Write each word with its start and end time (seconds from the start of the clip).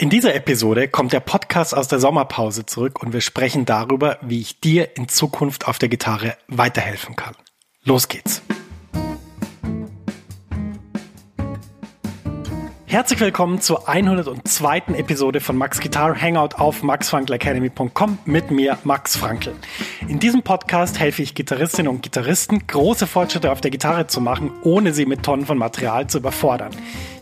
In 0.00 0.08
dieser 0.08 0.34
Episode 0.34 0.88
kommt 0.88 1.12
der 1.12 1.20
Podcast 1.20 1.76
aus 1.76 1.86
der 1.86 2.00
Sommerpause 2.00 2.64
zurück 2.64 3.02
und 3.02 3.12
wir 3.12 3.20
sprechen 3.20 3.66
darüber, 3.66 4.16
wie 4.22 4.40
ich 4.40 4.58
dir 4.58 4.96
in 4.96 5.08
Zukunft 5.08 5.68
auf 5.68 5.78
der 5.78 5.90
Gitarre 5.90 6.38
weiterhelfen 6.48 7.16
kann. 7.16 7.34
Los 7.84 8.08
geht's! 8.08 8.40
Herzlich 12.86 13.20
willkommen 13.20 13.60
zur 13.60 13.90
102. 13.90 14.78
Episode 14.96 15.40
von 15.40 15.56
Max 15.56 15.80
Guitar 15.80 16.18
Hangout 16.18 16.56
auf 16.56 16.82
maxfrankelacademy.com 16.82 18.18
mit 18.24 18.50
mir, 18.50 18.78
Max 18.84 19.16
Frankl. 19.16 19.52
In 20.08 20.18
diesem 20.18 20.42
Podcast 20.42 20.98
helfe 20.98 21.22
ich 21.22 21.34
Gitarristinnen 21.34 21.92
und 21.92 22.02
Gitarristen, 22.02 22.66
große 22.66 23.06
Fortschritte 23.06 23.52
auf 23.52 23.60
der 23.60 23.70
Gitarre 23.70 24.06
zu 24.06 24.22
machen, 24.22 24.50
ohne 24.62 24.94
sie 24.94 25.04
mit 25.04 25.22
Tonnen 25.22 25.44
von 25.44 25.58
Material 25.58 26.06
zu 26.06 26.18
überfordern. 26.18 26.72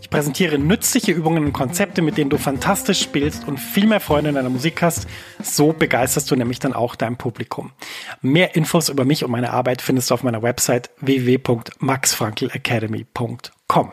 Ich 0.08 0.10
präsentiere 0.10 0.58
nützliche 0.58 1.12
Übungen 1.12 1.44
und 1.44 1.52
Konzepte, 1.52 2.00
mit 2.00 2.16
denen 2.16 2.30
du 2.30 2.38
fantastisch 2.38 3.02
spielst 3.02 3.46
und 3.46 3.58
viel 3.58 3.86
mehr 3.86 4.00
Freude 4.00 4.30
in 4.30 4.36
deiner 4.36 4.48
Musik 4.48 4.80
hast. 4.80 5.06
So 5.42 5.74
begeisterst 5.74 6.30
du 6.30 6.34
nämlich 6.34 6.60
dann 6.60 6.72
auch 6.72 6.94
dein 6.94 7.18
Publikum. 7.18 7.72
Mehr 8.22 8.56
Infos 8.56 8.88
über 8.88 9.04
mich 9.04 9.22
und 9.22 9.30
meine 9.30 9.50
Arbeit 9.50 9.82
findest 9.82 10.08
du 10.08 10.14
auf 10.14 10.22
meiner 10.22 10.42
Website 10.42 10.88
www.maxfrankelacademy.com. 11.02 13.92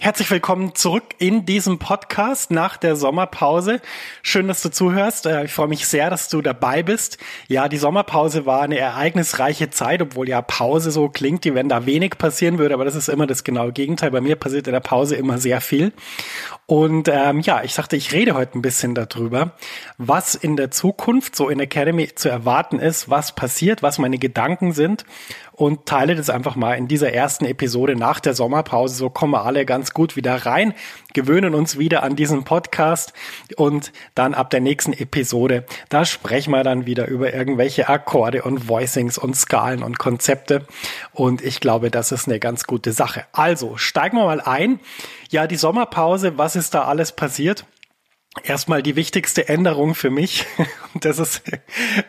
Herzlich 0.00 0.30
willkommen 0.30 0.76
zurück 0.76 1.02
in 1.18 1.44
diesem 1.44 1.80
Podcast 1.80 2.52
nach 2.52 2.76
der 2.76 2.94
Sommerpause. 2.94 3.80
Schön, 4.22 4.46
dass 4.46 4.62
du 4.62 4.70
zuhörst. 4.70 5.26
Äh, 5.26 5.46
ich 5.46 5.52
freue 5.52 5.66
mich 5.66 5.88
sehr, 5.88 6.08
dass 6.08 6.28
du 6.28 6.40
dabei 6.40 6.84
bist. 6.84 7.18
Ja, 7.48 7.68
die 7.68 7.78
Sommerpause 7.78 8.46
war 8.46 8.62
eine 8.62 8.78
ereignisreiche 8.78 9.70
Zeit, 9.70 10.00
obwohl 10.00 10.28
ja 10.28 10.40
Pause 10.40 10.92
so 10.92 11.08
klingt, 11.08 11.44
wie 11.44 11.54
wenn 11.56 11.68
da 11.68 11.84
wenig 11.84 12.16
passieren 12.16 12.58
würde, 12.58 12.74
aber 12.74 12.84
das 12.84 12.94
ist 12.94 13.08
immer 13.08 13.26
das 13.26 13.42
genaue 13.42 13.72
Gegenteil. 13.72 14.12
Bei 14.12 14.20
mir 14.20 14.36
passiert 14.36 14.68
in 14.68 14.72
der 14.72 14.78
Pause 14.78 15.16
immer 15.16 15.38
sehr 15.38 15.60
viel. 15.60 15.92
Und 16.66 17.08
ähm, 17.08 17.40
ja, 17.40 17.64
ich 17.64 17.74
dachte, 17.74 17.96
ich 17.96 18.12
rede 18.12 18.34
heute 18.34 18.56
ein 18.56 18.62
bisschen 18.62 18.94
darüber, 18.94 19.56
was 19.96 20.36
in 20.36 20.54
der 20.54 20.70
Zukunft 20.70 21.34
so 21.34 21.48
in 21.48 21.58
Academy 21.58 22.14
zu 22.14 22.28
erwarten 22.28 22.78
ist, 22.78 23.10
was 23.10 23.34
passiert, 23.34 23.82
was 23.82 23.98
meine 23.98 24.18
Gedanken 24.18 24.70
sind 24.72 25.04
und 25.58 25.86
teile 25.86 26.14
das 26.14 26.30
einfach 26.30 26.54
mal 26.54 26.74
in 26.74 26.86
dieser 26.86 27.12
ersten 27.12 27.44
Episode 27.44 27.96
nach 27.96 28.20
der 28.20 28.32
Sommerpause. 28.32 28.94
So 28.94 29.10
kommen 29.10 29.32
wir 29.32 29.44
alle 29.44 29.66
ganz 29.66 29.90
gut 29.90 30.14
wieder 30.14 30.46
rein, 30.46 30.72
gewöhnen 31.14 31.52
uns 31.52 31.78
wieder 31.78 32.04
an 32.04 32.14
diesen 32.14 32.44
Podcast 32.44 33.12
und 33.56 33.92
dann 34.14 34.34
ab 34.34 34.50
der 34.50 34.60
nächsten 34.60 34.92
Episode, 34.92 35.66
da 35.88 36.04
sprechen 36.04 36.52
wir 36.52 36.62
dann 36.62 36.86
wieder 36.86 37.08
über 37.08 37.34
irgendwelche 37.34 37.88
Akkorde 37.88 38.42
und 38.42 38.68
Voicings 38.68 39.18
und 39.18 39.34
Skalen 39.34 39.82
und 39.82 39.98
Konzepte. 39.98 40.64
Und 41.12 41.42
ich 41.42 41.58
glaube, 41.58 41.90
das 41.90 42.12
ist 42.12 42.28
eine 42.28 42.38
ganz 42.38 42.64
gute 42.64 42.92
Sache. 42.92 43.24
Also 43.32 43.76
steigen 43.76 44.16
wir 44.16 44.26
mal 44.26 44.40
ein. 44.40 44.78
Ja, 45.28 45.48
die 45.48 45.56
Sommerpause, 45.56 46.38
was 46.38 46.54
ist 46.54 46.72
da 46.72 46.84
alles 46.84 47.10
passiert? 47.10 47.66
Erstmal 48.44 48.82
die 48.82 48.94
wichtigste 48.94 49.48
Änderung 49.48 49.94
für 49.94 50.10
mich, 50.10 50.44
und 50.92 51.04
das 51.06 51.18
ist 51.18 51.42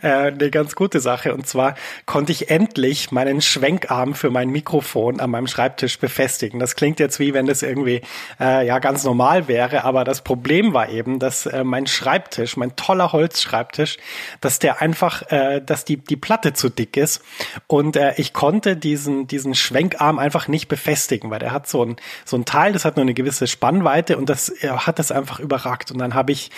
äh, 0.01 0.07
eine 0.07 0.51
ganz 0.51 0.75
gute 0.75 0.99
Sache, 0.99 1.33
und 1.33 1.47
zwar 1.47 1.75
konnte 2.05 2.33
ich 2.33 2.49
endlich 2.49 3.11
meinen 3.11 3.41
Schwenkarm 3.41 4.13
für 4.13 4.29
mein 4.29 4.49
Mikrofon 4.49 5.21
an 5.21 5.29
meinem 5.31 5.47
Schreibtisch 5.47 5.97
befestigen. 5.97 6.59
Das 6.59 6.75
klingt 6.75 6.99
jetzt 6.99 7.19
wie 7.19 7.33
wenn 7.33 7.45
das 7.45 7.63
irgendwie 7.63 8.01
äh, 8.39 8.67
ja 8.67 8.79
ganz 8.79 9.05
normal 9.05 9.47
wäre, 9.47 9.85
aber 9.85 10.03
das 10.03 10.21
Problem 10.21 10.73
war 10.73 10.89
eben, 10.89 11.19
dass 11.19 11.45
äh, 11.45 11.63
mein 11.63 11.87
Schreibtisch, 11.87 12.57
mein 12.57 12.75
toller 12.75 13.13
Holzschreibtisch, 13.13 13.97
dass 14.41 14.59
der 14.59 14.81
einfach, 14.81 15.23
äh, 15.31 15.61
dass 15.65 15.85
die 15.85 15.97
die 15.97 16.17
Platte 16.17 16.51
zu 16.51 16.69
dick 16.69 16.97
ist. 16.97 17.23
Und 17.67 17.95
äh, 17.95 18.13
ich 18.17 18.33
konnte 18.33 18.75
diesen 18.75 19.27
diesen 19.27 19.55
Schwenkarm 19.55 20.19
einfach 20.19 20.49
nicht 20.49 20.67
befestigen, 20.67 21.31
weil 21.31 21.39
der 21.39 21.53
hat 21.53 21.67
so 21.67 21.83
ein 21.83 21.95
so 22.25 22.35
ein 22.35 22.43
Teil, 22.43 22.73
das 22.73 22.83
hat 22.83 22.97
nur 22.97 23.03
eine 23.03 23.13
gewisse 23.13 23.47
Spannweite 23.47 24.17
und 24.17 24.29
das 24.29 24.49
äh, 24.61 24.69
hat 24.69 24.99
das 24.99 25.11
einfach 25.11 25.39
überragt. 25.39 25.91
Und 25.91 25.97
dann 25.97 26.18
habe 26.19 26.31
ich, 26.31 26.51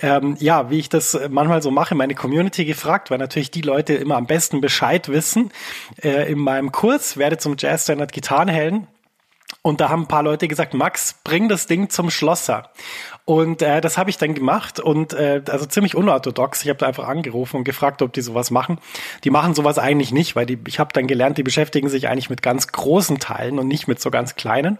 ähm, 0.00 0.36
ja, 0.40 0.70
wie 0.70 0.78
ich 0.78 0.88
das 0.88 1.18
manchmal 1.28 1.60
so 1.60 1.70
mache, 1.70 1.94
meine 1.94 2.14
Community 2.14 2.64
gefragt, 2.64 3.10
weil 3.10 3.18
natürlich 3.18 3.50
die 3.50 3.60
Leute 3.60 3.94
immer 3.94 4.16
am 4.16 4.26
besten 4.26 4.62
Bescheid 4.62 5.08
wissen. 5.08 5.52
Äh, 6.02 6.32
in 6.32 6.38
meinem 6.38 6.72
Kurs 6.72 7.18
werde 7.18 7.36
zum 7.36 7.56
Jazz 7.58 7.84
Standard 7.84 8.12
Gitarrenhelden. 8.12 8.86
Und 9.62 9.80
da 9.80 9.88
haben 9.88 10.02
ein 10.02 10.08
paar 10.08 10.22
Leute 10.22 10.48
gesagt, 10.48 10.72
Max, 10.74 11.16
bring 11.24 11.48
das 11.48 11.66
Ding 11.66 11.90
zum 11.90 12.10
Schlosser. 12.10 12.70
Und 13.28 13.60
äh, 13.60 13.82
das 13.82 13.98
habe 13.98 14.08
ich 14.08 14.16
dann 14.16 14.32
gemacht 14.32 14.80
und 14.80 15.12
äh, 15.12 15.42
also 15.50 15.66
ziemlich 15.66 15.94
unorthodox. 15.94 16.62
Ich 16.62 16.70
habe 16.70 16.78
da 16.78 16.86
einfach 16.86 17.06
angerufen 17.06 17.56
und 17.58 17.64
gefragt, 17.64 18.00
ob 18.00 18.10
die 18.14 18.22
sowas 18.22 18.50
machen. 18.50 18.78
Die 19.22 19.28
machen 19.28 19.52
sowas 19.52 19.78
eigentlich 19.78 20.12
nicht, 20.12 20.34
weil 20.34 20.46
die, 20.46 20.58
ich 20.66 20.78
habe 20.78 20.94
dann 20.94 21.06
gelernt, 21.06 21.36
die 21.36 21.42
beschäftigen 21.42 21.90
sich 21.90 22.08
eigentlich 22.08 22.30
mit 22.30 22.40
ganz 22.40 22.68
großen 22.68 23.18
Teilen 23.18 23.58
und 23.58 23.68
nicht 23.68 23.86
mit 23.86 24.00
so 24.00 24.10
ganz 24.10 24.34
kleinen. 24.34 24.78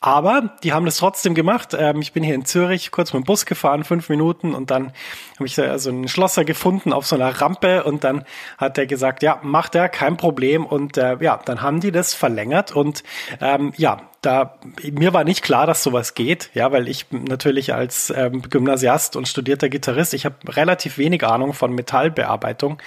Aber 0.00 0.56
die 0.64 0.72
haben 0.72 0.86
das 0.86 0.96
trotzdem 0.96 1.36
gemacht. 1.36 1.68
Ähm, 1.78 2.00
ich 2.00 2.12
bin 2.12 2.24
hier 2.24 2.34
in 2.34 2.44
Zürich 2.44 2.90
kurz 2.90 3.12
mit 3.12 3.22
dem 3.22 3.26
Bus 3.26 3.46
gefahren, 3.46 3.84
fünf 3.84 4.08
Minuten, 4.08 4.56
und 4.56 4.72
dann 4.72 4.92
habe 5.36 5.46
ich 5.46 5.54
so 5.54 5.62
einen 5.62 6.08
Schlosser 6.08 6.44
gefunden 6.44 6.92
auf 6.92 7.06
so 7.06 7.14
einer 7.14 7.30
Rampe 7.40 7.84
und 7.84 8.02
dann 8.02 8.24
hat 8.58 8.76
er 8.76 8.86
gesagt, 8.86 9.22
ja, 9.22 9.38
macht 9.44 9.76
er, 9.76 9.88
kein 9.88 10.16
Problem. 10.16 10.66
Und 10.66 10.98
äh, 10.98 11.16
ja, 11.20 11.40
dann 11.44 11.62
haben 11.62 11.78
die 11.78 11.92
das 11.92 12.12
verlängert 12.12 12.72
und 12.72 13.04
ähm, 13.40 13.72
ja, 13.76 14.00
da 14.24 14.58
mir 14.92 15.12
war 15.12 15.24
nicht 15.24 15.42
klar, 15.42 15.66
dass 15.66 15.82
sowas 15.82 16.14
geht, 16.14 16.50
ja, 16.54 16.72
weil 16.72 16.88
ich 16.88 17.06
natürlich 17.10 17.74
als 17.74 18.12
ähm, 18.14 18.42
Gymnasiast 18.42 19.16
und 19.16 19.28
studierter 19.28 19.68
Gitarrist, 19.68 20.14
ich 20.14 20.24
habe 20.24 20.36
relativ 20.48 20.98
wenig 20.98 21.24
Ahnung 21.24 21.52
von 21.52 21.72
Metallbearbeitung 21.74 22.78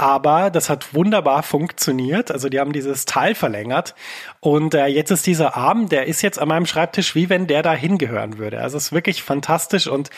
aber 0.00 0.48
das 0.48 0.70
hat 0.70 0.94
wunderbar 0.94 1.42
funktioniert. 1.42 2.30
Also 2.30 2.48
die 2.48 2.58
haben 2.58 2.72
dieses 2.72 3.04
Teil 3.04 3.34
verlängert. 3.34 3.94
Und 4.40 4.72
äh, 4.72 4.86
jetzt 4.86 5.10
ist 5.10 5.26
dieser 5.26 5.58
Arm, 5.58 5.90
der 5.90 6.06
ist 6.06 6.22
jetzt 6.22 6.38
an 6.38 6.48
meinem 6.48 6.64
Schreibtisch, 6.64 7.14
wie 7.14 7.28
wenn 7.28 7.46
der 7.46 7.62
da 7.62 7.74
hingehören 7.74 8.38
würde. 8.38 8.60
Also 8.62 8.78
es 8.78 8.86
ist 8.86 8.92
wirklich 8.92 9.22
fantastisch. 9.22 9.88
Und 9.88 10.08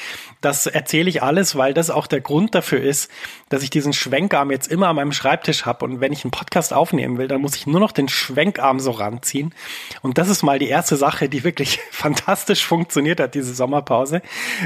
das 0.40 0.68
erzähle 0.68 1.10
ich 1.10 1.24
alles, 1.24 1.56
weil 1.56 1.74
das 1.74 1.90
auch 1.90 2.06
der 2.06 2.20
Grund 2.20 2.54
dafür 2.54 2.80
ist, 2.80 3.10
dass 3.48 3.64
ich 3.64 3.70
diesen 3.70 3.92
Schwenkarm 3.92 4.52
jetzt 4.52 4.70
immer 4.70 4.86
an 4.86 4.94
meinem 4.94 5.10
Schreibtisch 5.10 5.66
habe 5.66 5.84
und 5.84 6.00
wenn 6.00 6.12
ich 6.12 6.24
einen 6.24 6.30
Podcast 6.30 6.72
aufnehmen 6.72 7.18
will, 7.18 7.26
dann 7.26 7.40
muss 7.40 7.56
ich 7.56 7.66
nur 7.66 7.80
noch 7.80 7.90
den 7.90 8.08
Schwenkarm 8.08 8.78
so 8.78 8.92
ranziehen. 8.92 9.52
Und 10.00 10.16
das 10.16 10.28
ist 10.28 10.44
mal 10.44 10.60
die 10.60 10.68
erste 10.68 10.94
Sache, 10.94 11.28
die 11.28 11.42
wirklich 11.42 11.80
fantastisch 11.90 12.64
funktioniert 12.64 13.18
hat, 13.18 13.34
diese 13.34 13.52
Sommerpause, 13.52 14.22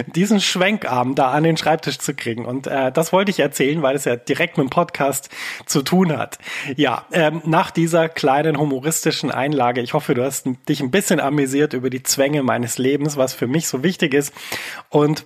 diesen 0.08 0.42
Schwenkarm 0.42 1.14
da 1.14 1.30
an 1.30 1.42
den 1.44 1.56
Schreibtisch 1.56 2.00
zu 2.00 2.12
kriegen. 2.12 2.44
Und 2.44 2.66
äh, 2.66 2.92
das 2.92 3.14
wollte 3.14 3.30
ich 3.30 3.40
erzählen, 3.40 3.80
weil 3.80 3.96
es 3.96 4.04
ja 4.04 4.16
direkt 4.16 4.58
mit 4.58 4.66
dem 4.66 4.70
Podcast 4.70 5.06
Podcast 5.06 5.31
zu 5.67 5.82
tun 5.82 6.17
hat. 6.17 6.38
Ja, 6.76 7.06
ähm, 7.12 7.43
nach 7.44 7.70
dieser 7.70 8.08
kleinen 8.08 8.58
humoristischen 8.58 9.31
Einlage, 9.31 9.81
ich 9.81 9.94
hoffe, 9.94 10.14
du 10.14 10.25
hast 10.25 10.47
dich 10.69 10.81
ein 10.81 10.91
bisschen 10.91 11.20
amüsiert 11.20 11.73
über 11.73 11.91
die 11.91 12.03
Zwänge 12.03 12.43
meines 12.43 12.79
Lebens, 12.79 13.17
was 13.17 13.35
für 13.35 13.47
mich 13.47 13.69
so 13.69 13.82
wichtig 13.82 14.14
ist. 14.14 14.32
Und 14.88 15.25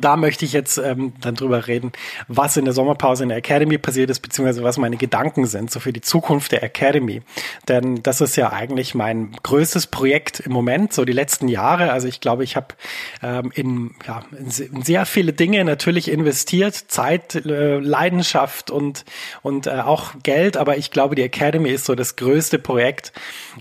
da 0.00 0.16
möchte 0.16 0.44
ich 0.44 0.52
jetzt 0.52 0.78
ähm, 0.78 1.12
dann 1.20 1.34
drüber 1.34 1.66
reden, 1.66 1.92
was 2.28 2.56
in 2.56 2.64
der 2.64 2.74
Sommerpause 2.74 3.22
in 3.22 3.28
der 3.28 3.38
Academy 3.38 3.78
passiert 3.78 4.10
ist, 4.10 4.20
beziehungsweise 4.20 4.62
was 4.62 4.78
meine 4.78 4.96
Gedanken 4.96 5.46
sind, 5.46 5.70
so 5.70 5.80
für 5.80 5.92
die 5.92 6.00
Zukunft 6.00 6.52
der 6.52 6.62
Academy. 6.62 7.22
Denn 7.68 8.02
das 8.02 8.20
ist 8.20 8.36
ja 8.36 8.52
eigentlich 8.52 8.94
mein 8.94 9.32
größtes 9.42 9.86
Projekt 9.88 10.40
im 10.40 10.52
Moment, 10.52 10.92
so 10.92 11.04
die 11.04 11.12
letzten 11.12 11.48
Jahre. 11.48 11.92
Also 11.92 12.08
ich 12.08 12.20
glaube, 12.20 12.44
ich 12.44 12.56
habe 12.56 12.68
ähm, 13.22 13.50
in, 13.54 13.94
ja, 14.06 14.22
in 14.38 14.82
sehr 14.82 15.06
viele 15.06 15.32
Dinge 15.32 15.64
natürlich 15.64 16.10
investiert, 16.10 16.74
Zeit, 16.74 17.34
äh, 17.34 17.78
Leidenschaft 17.78 18.70
und, 18.70 19.04
und 19.42 19.66
äh, 19.66 19.80
auch 19.80 20.12
Geld, 20.22 20.56
aber 20.56 20.76
ich 20.76 20.90
glaube, 20.90 21.14
die 21.14 21.22
Academy 21.22 21.70
ist 21.70 21.84
so 21.84 21.94
das 21.94 22.16
größte 22.16 22.58
Projekt, 22.58 23.12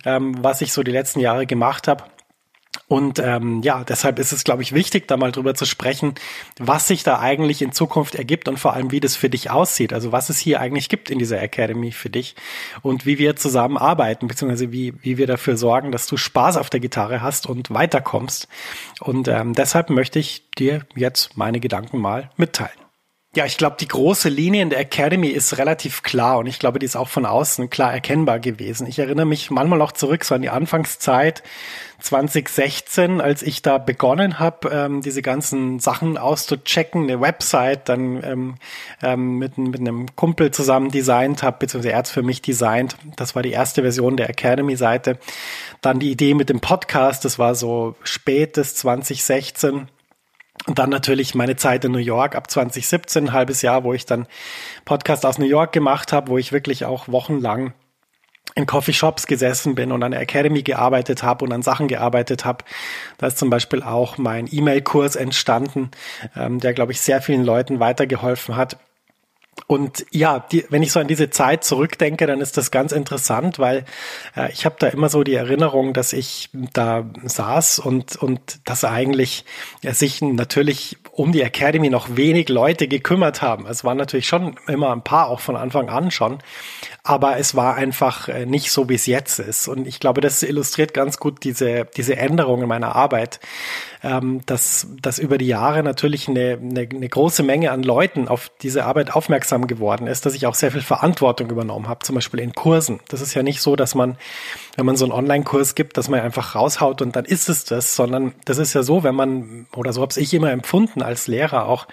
ähm, 0.05 0.35
was 0.41 0.61
ich 0.61 0.73
so 0.73 0.83
die 0.83 0.91
letzten 0.91 1.19
Jahre 1.19 1.45
gemacht 1.45 1.87
habe. 1.87 2.03
Und 2.87 3.19
ähm, 3.19 3.61
ja, 3.61 3.83
deshalb 3.83 4.19
ist 4.19 4.33
es, 4.33 4.43
glaube 4.43 4.63
ich, 4.63 4.73
wichtig, 4.73 5.07
da 5.07 5.15
mal 5.17 5.31
drüber 5.31 5.55
zu 5.55 5.65
sprechen, 5.65 6.15
was 6.59 6.87
sich 6.87 7.03
da 7.03 7.19
eigentlich 7.19 7.61
in 7.61 7.71
Zukunft 7.71 8.15
ergibt 8.15 8.47
und 8.47 8.59
vor 8.59 8.73
allem, 8.73 8.91
wie 8.91 8.99
das 8.99 9.15
für 9.15 9.29
dich 9.29 9.49
aussieht. 9.49 9.93
Also 9.93 10.11
was 10.11 10.29
es 10.29 10.39
hier 10.39 10.59
eigentlich 10.59 10.89
gibt 10.89 11.09
in 11.09 11.19
dieser 11.19 11.41
Academy 11.41 11.91
für 11.91 12.09
dich 12.09 12.35
und 12.81 13.05
wie 13.05 13.17
wir 13.17 13.35
zusammen 13.35 13.77
arbeiten, 13.77 14.27
beziehungsweise 14.27 14.71
wie, 14.71 14.93
wie 15.01 15.17
wir 15.17 15.27
dafür 15.27 15.57
sorgen, 15.57 15.91
dass 15.91 16.07
du 16.07 16.17
Spaß 16.17 16.57
auf 16.57 16.69
der 16.69 16.79
Gitarre 16.79 17.21
hast 17.21 17.45
und 17.47 17.71
weiterkommst. 17.71 18.47
Und 18.99 19.27
ähm, 19.27 19.53
deshalb 19.53 19.89
möchte 19.89 20.19
ich 20.19 20.49
dir 20.57 20.85
jetzt 20.95 21.37
meine 21.37 21.59
Gedanken 21.59 21.97
mal 21.97 22.29
mitteilen. 22.35 22.90
Ja, 23.33 23.45
ich 23.45 23.55
glaube, 23.57 23.77
die 23.79 23.87
große 23.87 24.27
Linie 24.27 24.61
in 24.61 24.69
der 24.69 24.79
Academy 24.81 25.29
ist 25.29 25.57
relativ 25.57 26.03
klar 26.03 26.39
und 26.39 26.47
ich 26.47 26.59
glaube, 26.59 26.79
die 26.79 26.85
ist 26.85 26.97
auch 26.97 27.07
von 27.07 27.25
außen 27.25 27.69
klar 27.69 27.93
erkennbar 27.93 28.41
gewesen. 28.41 28.87
Ich 28.87 28.99
erinnere 28.99 29.25
mich 29.25 29.49
manchmal 29.49 29.79
noch 29.79 29.93
zurück, 29.93 30.25
so 30.25 30.35
an 30.35 30.41
die 30.41 30.49
Anfangszeit 30.49 31.41
2016, 31.99 33.21
als 33.21 33.41
ich 33.41 33.61
da 33.61 33.77
begonnen 33.77 34.37
habe, 34.37 34.67
ähm, 34.69 35.01
diese 35.01 35.21
ganzen 35.21 35.79
Sachen 35.79 36.17
auszuchecken, 36.17 37.03
eine 37.03 37.21
Website 37.21 37.87
dann 37.87 38.21
ähm, 38.21 38.55
ähm, 39.01 39.37
mit, 39.37 39.57
mit 39.57 39.79
einem 39.79 40.13
Kumpel 40.17 40.51
zusammen 40.51 40.91
designt 40.91 41.41
habe, 41.41 41.55
beziehungsweise 41.59 41.93
er 41.93 41.99
hat 41.99 42.09
für 42.09 42.23
mich 42.23 42.41
designt. 42.41 42.97
Das 43.15 43.33
war 43.33 43.43
die 43.43 43.51
erste 43.51 43.81
Version 43.81 44.17
der 44.17 44.29
Academy-Seite. 44.29 45.17
Dann 45.79 45.99
die 46.01 46.11
Idee 46.11 46.33
mit 46.33 46.49
dem 46.49 46.59
Podcast, 46.59 47.23
das 47.23 47.39
war 47.39 47.55
so 47.55 47.95
spätes 48.03 48.75
2016 48.75 49.87
und 50.67 50.77
dann 50.77 50.89
natürlich 50.89 51.33
meine 51.33 51.55
Zeit 51.55 51.85
in 51.85 51.91
New 51.91 51.97
York 51.97 52.35
ab 52.35 52.49
2017, 52.49 53.25
ein 53.25 53.33
halbes 53.33 53.61
Jahr, 53.61 53.83
wo 53.83 53.93
ich 53.93 54.05
dann 54.05 54.27
Podcast 54.85 55.25
aus 55.25 55.37
New 55.37 55.45
York 55.45 55.71
gemacht 55.71 56.13
habe, 56.13 56.29
wo 56.29 56.37
ich 56.37 56.51
wirklich 56.51 56.85
auch 56.85 57.07
wochenlang 57.07 57.73
in 58.55 58.65
Coffeeshops 58.65 59.27
gesessen 59.27 59.75
bin 59.75 59.91
und 59.91 60.03
an 60.03 60.11
der 60.11 60.21
Academy 60.21 60.61
gearbeitet 60.61 61.23
habe 61.23 61.45
und 61.45 61.53
an 61.53 61.61
Sachen 61.61 61.87
gearbeitet 61.87 62.43
habe. 62.45 62.65
Da 63.17 63.27
ist 63.27 63.37
zum 63.37 63.49
Beispiel 63.49 63.81
auch 63.81 64.17
mein 64.17 64.47
E-Mail-Kurs 64.51 65.15
entstanden, 65.15 65.91
ähm, 66.35 66.59
der, 66.59 66.73
glaube 66.73 66.91
ich, 66.91 67.01
sehr 67.01 67.21
vielen 67.21 67.45
Leuten 67.45 67.79
weitergeholfen 67.79 68.55
hat. 68.55 68.77
Und 69.71 70.05
ja, 70.11 70.39
die, 70.39 70.65
wenn 70.69 70.83
ich 70.83 70.91
so 70.91 70.99
an 70.99 71.07
diese 71.07 71.29
Zeit 71.29 71.63
zurückdenke, 71.63 72.27
dann 72.27 72.41
ist 72.41 72.57
das 72.57 72.71
ganz 72.71 72.91
interessant, 72.91 73.57
weil 73.57 73.85
äh, 74.35 74.51
ich 74.51 74.65
habe 74.65 74.75
da 74.77 74.87
immer 74.87 75.07
so 75.07 75.23
die 75.23 75.33
Erinnerung, 75.33 75.93
dass 75.93 76.11
ich 76.11 76.49
da 76.51 77.09
saß 77.23 77.79
und 77.79 78.17
und 78.17 78.67
dass 78.67 78.83
eigentlich 78.83 79.45
ja, 79.81 79.93
sich 79.93 80.21
natürlich 80.21 80.97
um 81.13 81.31
die 81.31 81.41
Academy 81.41 81.89
noch 81.89 82.17
wenig 82.17 82.49
Leute 82.49 82.89
gekümmert 82.89 83.41
haben. 83.41 83.65
Es 83.65 83.85
waren 83.85 83.95
natürlich 83.95 84.27
schon 84.27 84.57
immer 84.67 84.91
ein 84.91 85.05
paar, 85.05 85.29
auch 85.29 85.39
von 85.39 85.55
Anfang 85.55 85.87
an 85.87 86.11
schon, 86.11 86.39
aber 87.03 87.37
es 87.37 87.55
war 87.55 87.75
einfach 87.75 88.27
äh, 88.27 88.45
nicht 88.45 88.71
so, 88.71 88.89
wie 88.89 88.95
es 88.95 89.05
jetzt 89.05 89.39
ist. 89.39 89.67
Und 89.67 89.87
ich 89.87 89.99
glaube, 89.99 90.21
das 90.21 90.43
illustriert 90.43 90.93
ganz 90.93 91.17
gut 91.17 91.43
diese 91.43 91.85
diese 91.97 92.15
Änderung 92.17 92.61
in 92.61 92.67
meiner 92.67 92.95
Arbeit 92.95 93.39
ähm, 94.03 94.41
dass, 94.45 94.87
dass 95.01 95.19
über 95.19 95.37
die 95.37 95.47
Jahre 95.47 95.83
natürlich 95.83 96.27
eine, 96.27 96.57
eine, 96.59 96.81
eine 96.81 97.09
große 97.09 97.43
Menge 97.43 97.71
an 97.71 97.83
Leuten 97.83 98.27
auf 98.27 98.51
diese 98.61 98.85
Arbeit 98.85 99.13
aufmerksam 99.13 99.67
geworden 99.67 100.07
ist, 100.07 100.25
dass 100.25 100.33
ich 100.33 100.47
auch 100.47 100.55
sehr 100.55 100.71
viel 100.71 100.81
Verantwortung 100.81 101.49
übernommen 101.49 101.87
habe, 101.87 102.03
zum 102.03 102.15
Beispiel 102.15 102.39
in 102.39 102.53
Kursen. 102.53 102.99
Das 103.09 103.21
ist 103.21 103.33
ja 103.35 103.43
nicht 103.43 103.61
so, 103.61 103.75
dass 103.75 103.93
man, 103.93 104.17
wenn 104.75 104.85
man 104.85 104.97
so 104.97 105.05
einen 105.05 105.11
Online-Kurs 105.11 105.75
gibt, 105.75 105.97
dass 105.97 106.09
man 106.09 106.19
einfach 106.19 106.55
raushaut 106.55 107.01
und 107.01 107.15
dann 107.15 107.25
ist 107.25 107.47
es 107.47 107.63
das, 107.65 107.95
sondern 107.95 108.33
das 108.45 108.57
ist 108.57 108.73
ja 108.73 108.81
so, 108.81 109.03
wenn 109.03 109.15
man, 109.15 109.67
oder 109.75 109.93
so 109.93 110.01
habe 110.01 110.13
ich 110.19 110.33
immer 110.33 110.51
empfunden 110.51 111.03
als 111.03 111.27
Lehrer 111.27 111.67
auch, 111.67 111.87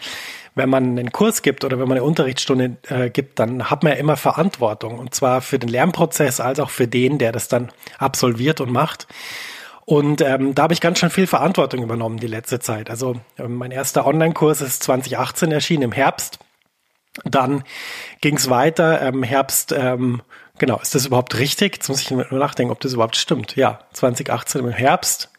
wenn 0.59 0.69
man 0.69 0.99
einen 0.99 1.13
Kurs 1.13 1.43
gibt 1.43 1.65
oder 1.65 1.79
wenn 1.79 1.89
man 1.89 1.97
eine 1.97 2.05
Unterrichtsstunde 2.05 2.77
äh, 2.89 3.09
gibt, 3.09 3.39
dann 3.39 3.71
hat 3.71 3.83
man 3.83 3.93
ja 3.93 3.99
immer 3.99 4.17
Verantwortung. 4.17 4.99
Und 4.99 5.15
zwar 5.15 5.41
für 5.41 5.59
den 5.59 5.69
Lernprozess 5.69 6.41
als 6.41 6.61
auch 6.61 6.71
für 6.71 6.87
den, 6.87 7.19
der 7.19 7.33
das 7.33 7.49
dann 7.49 7.71
absolviert 7.99 8.61
und 8.61 8.71
macht. 8.71 9.07
Und 9.87 10.21
ähm, 10.21 10.55
da 10.55 10.65
habe 10.65 10.75
ich 10.75 10.83
ganz 10.83 10.99
schön 10.99 11.09
viel 11.09 11.27
Verantwortung 11.27 11.83
übernommen 11.83 12.19
die 12.19 12.27
letzte 12.27 12.61
Zeit. 12.61 12.91
Also 12.91 13.17
ähm, 13.39 13.55
mein 13.55 13.71
erster 13.71 14.07
Online-Kurs 14.07 14.61
ist 14.61 14.83
2018 14.83 15.51
erschienen 15.51 15.85
im 15.85 15.93
Herbst. 15.93 16.39
Dann 17.25 17.65
ging 18.21 18.37
es 18.37 18.51
weiter 18.51 19.01
im 19.01 19.23
Herbst. 19.23 19.73
Ähm, 19.73 20.21
genau, 20.59 20.79
ist 20.81 20.95
das 20.95 21.07
überhaupt 21.07 21.39
richtig? 21.39 21.77
Jetzt 21.77 21.89
muss 21.89 22.03
ich 22.03 22.11
nur 22.11 22.27
nachdenken, 22.33 22.71
ob 22.71 22.81
das 22.81 22.93
überhaupt 22.93 23.17
stimmt. 23.17 23.57
Ja, 23.57 23.79
2018 23.95 24.61
im 24.61 24.71
Herbst. 24.71 25.31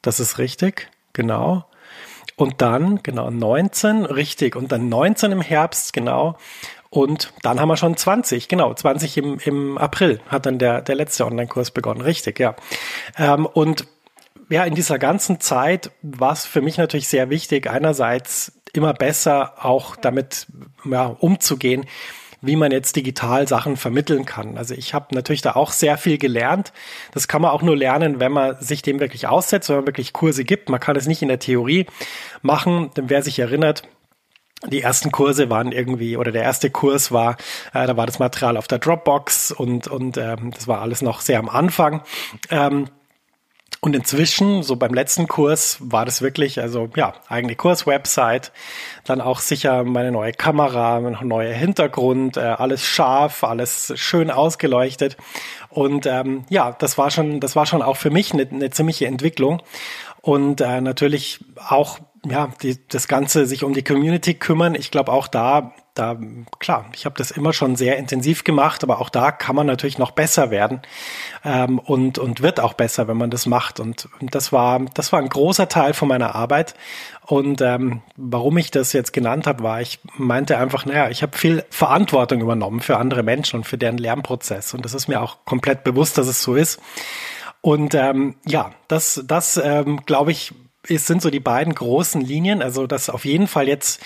Das 0.00 0.20
ist 0.20 0.38
richtig, 0.38 0.88
genau. 1.12 1.66
Und 2.36 2.62
dann, 2.62 3.02
genau, 3.02 3.30
19, 3.30 4.04
richtig. 4.04 4.56
Und 4.56 4.72
dann 4.72 4.88
19 4.88 5.32
im 5.32 5.40
Herbst, 5.40 5.92
genau. 5.92 6.36
Und 6.90 7.32
dann 7.42 7.58
haben 7.58 7.68
wir 7.68 7.78
schon 7.78 7.96
20, 7.96 8.48
genau, 8.48 8.74
20 8.74 9.16
im, 9.16 9.38
im 9.38 9.78
April 9.78 10.20
hat 10.28 10.44
dann 10.44 10.58
der, 10.58 10.82
der 10.82 10.94
letzte 10.94 11.24
Online-Kurs 11.24 11.70
begonnen, 11.70 12.02
richtig, 12.02 12.38
ja. 12.38 12.54
Ähm, 13.16 13.46
und 13.46 13.86
ja, 14.50 14.64
in 14.64 14.74
dieser 14.74 14.98
ganzen 14.98 15.40
Zeit 15.40 15.90
war 16.02 16.32
es 16.32 16.44
für 16.44 16.60
mich 16.60 16.76
natürlich 16.76 17.08
sehr 17.08 17.30
wichtig, 17.30 17.70
einerseits 17.70 18.52
immer 18.74 18.92
besser 18.92 19.64
auch 19.64 19.96
damit 19.96 20.46
ja, 20.84 21.06
umzugehen, 21.06 21.86
wie 22.42 22.56
man 22.56 22.72
jetzt 22.72 22.96
digital 22.96 23.48
Sachen 23.48 23.76
vermitteln 23.76 24.26
kann. 24.26 24.58
Also 24.58 24.74
ich 24.74 24.92
habe 24.92 25.14
natürlich 25.14 25.42
da 25.42 25.52
auch 25.52 25.72
sehr 25.72 25.96
viel 25.96 26.18
gelernt. 26.18 26.72
Das 27.12 27.28
kann 27.28 27.40
man 27.40 27.52
auch 27.52 27.62
nur 27.62 27.76
lernen, 27.76 28.20
wenn 28.20 28.32
man 28.32 28.56
sich 28.60 28.82
dem 28.82 29.00
wirklich 29.00 29.28
aussetzt, 29.28 29.68
wenn 29.68 29.76
man 29.76 29.86
wirklich 29.86 30.12
Kurse 30.12 30.44
gibt. 30.44 30.68
Man 30.68 30.80
kann 30.80 30.96
es 30.96 31.06
nicht 31.06 31.22
in 31.22 31.28
der 31.28 31.38
Theorie 31.38 31.86
machen. 32.42 32.90
Denn 32.96 33.08
wer 33.08 33.22
sich 33.22 33.38
erinnert, 33.38 33.84
die 34.66 34.82
ersten 34.82 35.10
Kurse 35.10 35.50
waren 35.50 35.72
irgendwie, 35.72 36.16
oder 36.16 36.30
der 36.30 36.42
erste 36.42 36.70
Kurs 36.70 37.10
war, 37.10 37.36
äh, 37.74 37.86
da 37.86 37.96
war 37.96 38.06
das 38.06 38.18
Material 38.18 38.56
auf 38.56 38.68
der 38.68 38.78
Dropbox 38.78 39.50
und, 39.52 39.88
und 39.88 40.16
ähm, 40.16 40.52
das 40.52 40.68
war 40.68 40.80
alles 40.80 41.02
noch 41.02 41.20
sehr 41.20 41.38
am 41.38 41.48
Anfang. 41.48 42.02
Ähm, 42.50 42.88
und 43.84 43.96
inzwischen, 43.96 44.62
so 44.62 44.76
beim 44.76 44.94
letzten 44.94 45.26
Kurs, 45.26 45.78
war 45.80 46.04
das 46.04 46.22
wirklich, 46.22 46.60
also 46.60 46.88
ja, 46.94 47.14
eigene 47.26 47.56
Kurswebsite, 47.56 48.52
dann 49.04 49.20
auch 49.20 49.40
sicher 49.40 49.82
meine 49.82 50.12
neue 50.12 50.32
Kamera, 50.32 51.00
mein 51.00 51.16
neuer 51.26 51.52
Hintergrund, 51.52 52.36
äh, 52.36 52.42
alles 52.42 52.86
scharf, 52.86 53.42
alles 53.42 53.92
schön 53.96 54.30
ausgeleuchtet. 54.30 55.16
Und 55.68 56.06
ähm, 56.06 56.44
ja, 56.48 56.70
das 56.78 56.96
war 56.96 57.10
schon, 57.10 57.40
das 57.40 57.56
war 57.56 57.66
schon 57.66 57.82
auch 57.82 57.96
für 57.96 58.10
mich 58.10 58.32
eine, 58.32 58.48
eine 58.48 58.70
ziemliche 58.70 59.06
Entwicklung. 59.06 59.60
Und 60.20 60.60
äh, 60.60 60.80
natürlich 60.80 61.40
auch 61.56 61.98
ja, 62.24 62.52
die, 62.62 62.78
das 62.86 63.08
Ganze 63.08 63.46
sich 63.46 63.64
um 63.64 63.72
die 63.72 63.82
Community 63.82 64.34
kümmern. 64.34 64.76
Ich 64.76 64.92
glaube 64.92 65.10
auch 65.10 65.26
da, 65.26 65.74
da 65.94 66.18
klar, 66.58 66.86
ich 66.94 67.04
habe 67.04 67.16
das 67.18 67.30
immer 67.30 67.52
schon 67.52 67.76
sehr 67.76 67.98
intensiv 67.98 68.44
gemacht, 68.44 68.82
aber 68.82 69.00
auch 69.00 69.10
da 69.10 69.30
kann 69.30 69.54
man 69.54 69.66
natürlich 69.66 69.98
noch 69.98 70.12
besser 70.12 70.50
werden 70.50 70.80
ähm, 71.44 71.78
und 71.78 72.18
und 72.18 72.40
wird 72.40 72.60
auch 72.60 72.72
besser, 72.72 73.08
wenn 73.08 73.18
man 73.18 73.30
das 73.30 73.46
macht. 73.46 73.78
Und, 73.78 74.08
das 74.20 74.52
war 74.52 74.80
das 74.94 75.12
war 75.12 75.20
ein 75.20 75.28
großer 75.28 75.68
Teil 75.68 75.92
von 75.92 76.08
meiner 76.08 76.34
Arbeit. 76.34 76.74
Und 77.26 77.60
ähm, 77.60 78.02
warum 78.16 78.56
ich 78.56 78.70
das 78.70 78.92
jetzt 78.92 79.12
genannt 79.12 79.46
habe, 79.46 79.62
war, 79.62 79.80
ich 79.80 80.00
meinte 80.16 80.58
einfach, 80.58 80.86
naja, 80.86 81.10
ich 81.10 81.22
habe 81.22 81.36
viel 81.36 81.64
Verantwortung 81.70 82.40
übernommen 82.40 82.80
für 82.80 82.96
andere 82.96 83.22
Menschen 83.22 83.56
und 83.56 83.64
für 83.64 83.78
deren 83.78 83.98
Lernprozess. 83.98 84.74
Und 84.74 84.84
das 84.84 84.94
ist 84.94 85.08
mir 85.08 85.20
auch 85.20 85.44
komplett 85.44 85.84
bewusst, 85.84 86.16
dass 86.18 86.26
es 86.26 86.42
so 86.42 86.54
ist. 86.54 86.80
Und 87.60 87.94
ähm, 87.94 88.34
ja, 88.46 88.72
das, 88.88 89.22
das 89.26 89.56
ähm, 89.56 90.04
glaube 90.04 90.32
ich, 90.32 90.52
es 90.88 91.06
sind 91.06 91.22
so 91.22 91.30
die 91.30 91.40
beiden 91.40 91.74
großen 91.74 92.20
Linien. 92.20 92.62
Also, 92.62 92.86
dass 92.86 93.08
auf 93.08 93.24
jeden 93.24 93.46
Fall 93.46 93.68
jetzt 93.68 94.02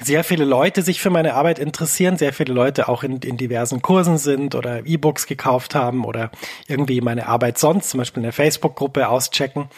sehr 0.00 0.24
viele 0.24 0.44
Leute 0.44 0.82
sich 0.82 1.00
für 1.00 1.10
meine 1.10 1.34
Arbeit 1.34 1.58
interessieren, 1.58 2.16
sehr 2.16 2.32
viele 2.32 2.52
Leute 2.52 2.88
auch 2.88 3.04
in, 3.04 3.18
in 3.18 3.36
diversen 3.36 3.80
Kursen 3.80 4.18
sind 4.18 4.54
oder 4.54 4.84
E-Books 4.84 5.26
gekauft 5.26 5.74
haben 5.74 6.04
oder 6.04 6.30
irgendwie 6.66 7.00
meine 7.00 7.28
Arbeit 7.28 7.58
sonst, 7.58 7.90
zum 7.90 7.98
Beispiel 7.98 8.20
in 8.20 8.24
der 8.24 8.32
Facebook-Gruppe 8.32 9.08
auschecken. 9.08 9.68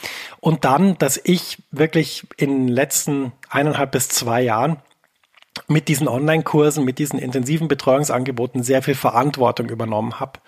Und 0.41 0.65
dann, 0.65 0.97
dass 0.99 1.21
ich 1.23 1.63
wirklich 1.71 2.27
in 2.39 2.67
den 2.67 2.69
letzten 2.69 3.33
eineinhalb 3.51 3.93
bis 3.93 4.09
zwei 4.09 4.41
Jahren 4.41 4.79
mit 5.69 5.89
diesen 5.89 6.09
Online-Kursen, 6.09 6.85
mit 6.85 6.99
diesen 6.99 7.19
intensiven 7.19 7.69
Betreuungsangeboten 7.69 8.63
sehr 8.63 8.83
viel 8.83 8.95
Verantwortung 8.95 9.69
übernommen 9.69 10.19
habe. 10.19 10.41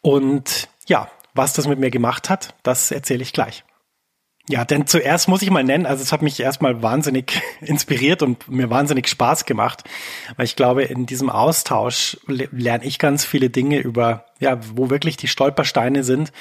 Und 0.00 0.68
ja, 0.86 1.08
was 1.34 1.54
das 1.54 1.66
mit 1.66 1.78
mir 1.78 1.90
gemacht 1.90 2.28
hat, 2.30 2.54
das 2.62 2.90
erzähle 2.90 3.22
ich 3.22 3.32
gleich. 3.32 3.64
Ja, 4.48 4.64
denn 4.64 4.88
zuerst 4.88 5.28
muss 5.28 5.42
ich 5.42 5.50
mal 5.50 5.62
nennen, 5.62 5.86
also 5.86 6.02
es 6.02 6.10
hat 6.10 6.20
mich 6.20 6.40
erstmal 6.40 6.82
wahnsinnig 6.82 7.40
inspiriert 7.60 8.22
und 8.22 8.48
mir 8.48 8.70
wahnsinnig 8.70 9.06
Spaß 9.06 9.44
gemacht, 9.44 9.84
weil 10.36 10.46
ich 10.46 10.56
glaube, 10.56 10.82
in 10.82 11.06
diesem 11.06 11.30
Austausch 11.30 12.18
lerne 12.26 12.84
ich 12.84 12.98
ganz 12.98 13.24
viele 13.24 13.50
Dinge 13.50 13.78
über, 13.78 14.24
ja, 14.40 14.58
wo 14.74 14.90
wirklich 14.90 15.16
die 15.16 15.28
Stolpersteine 15.28 16.02
sind, 16.02 16.32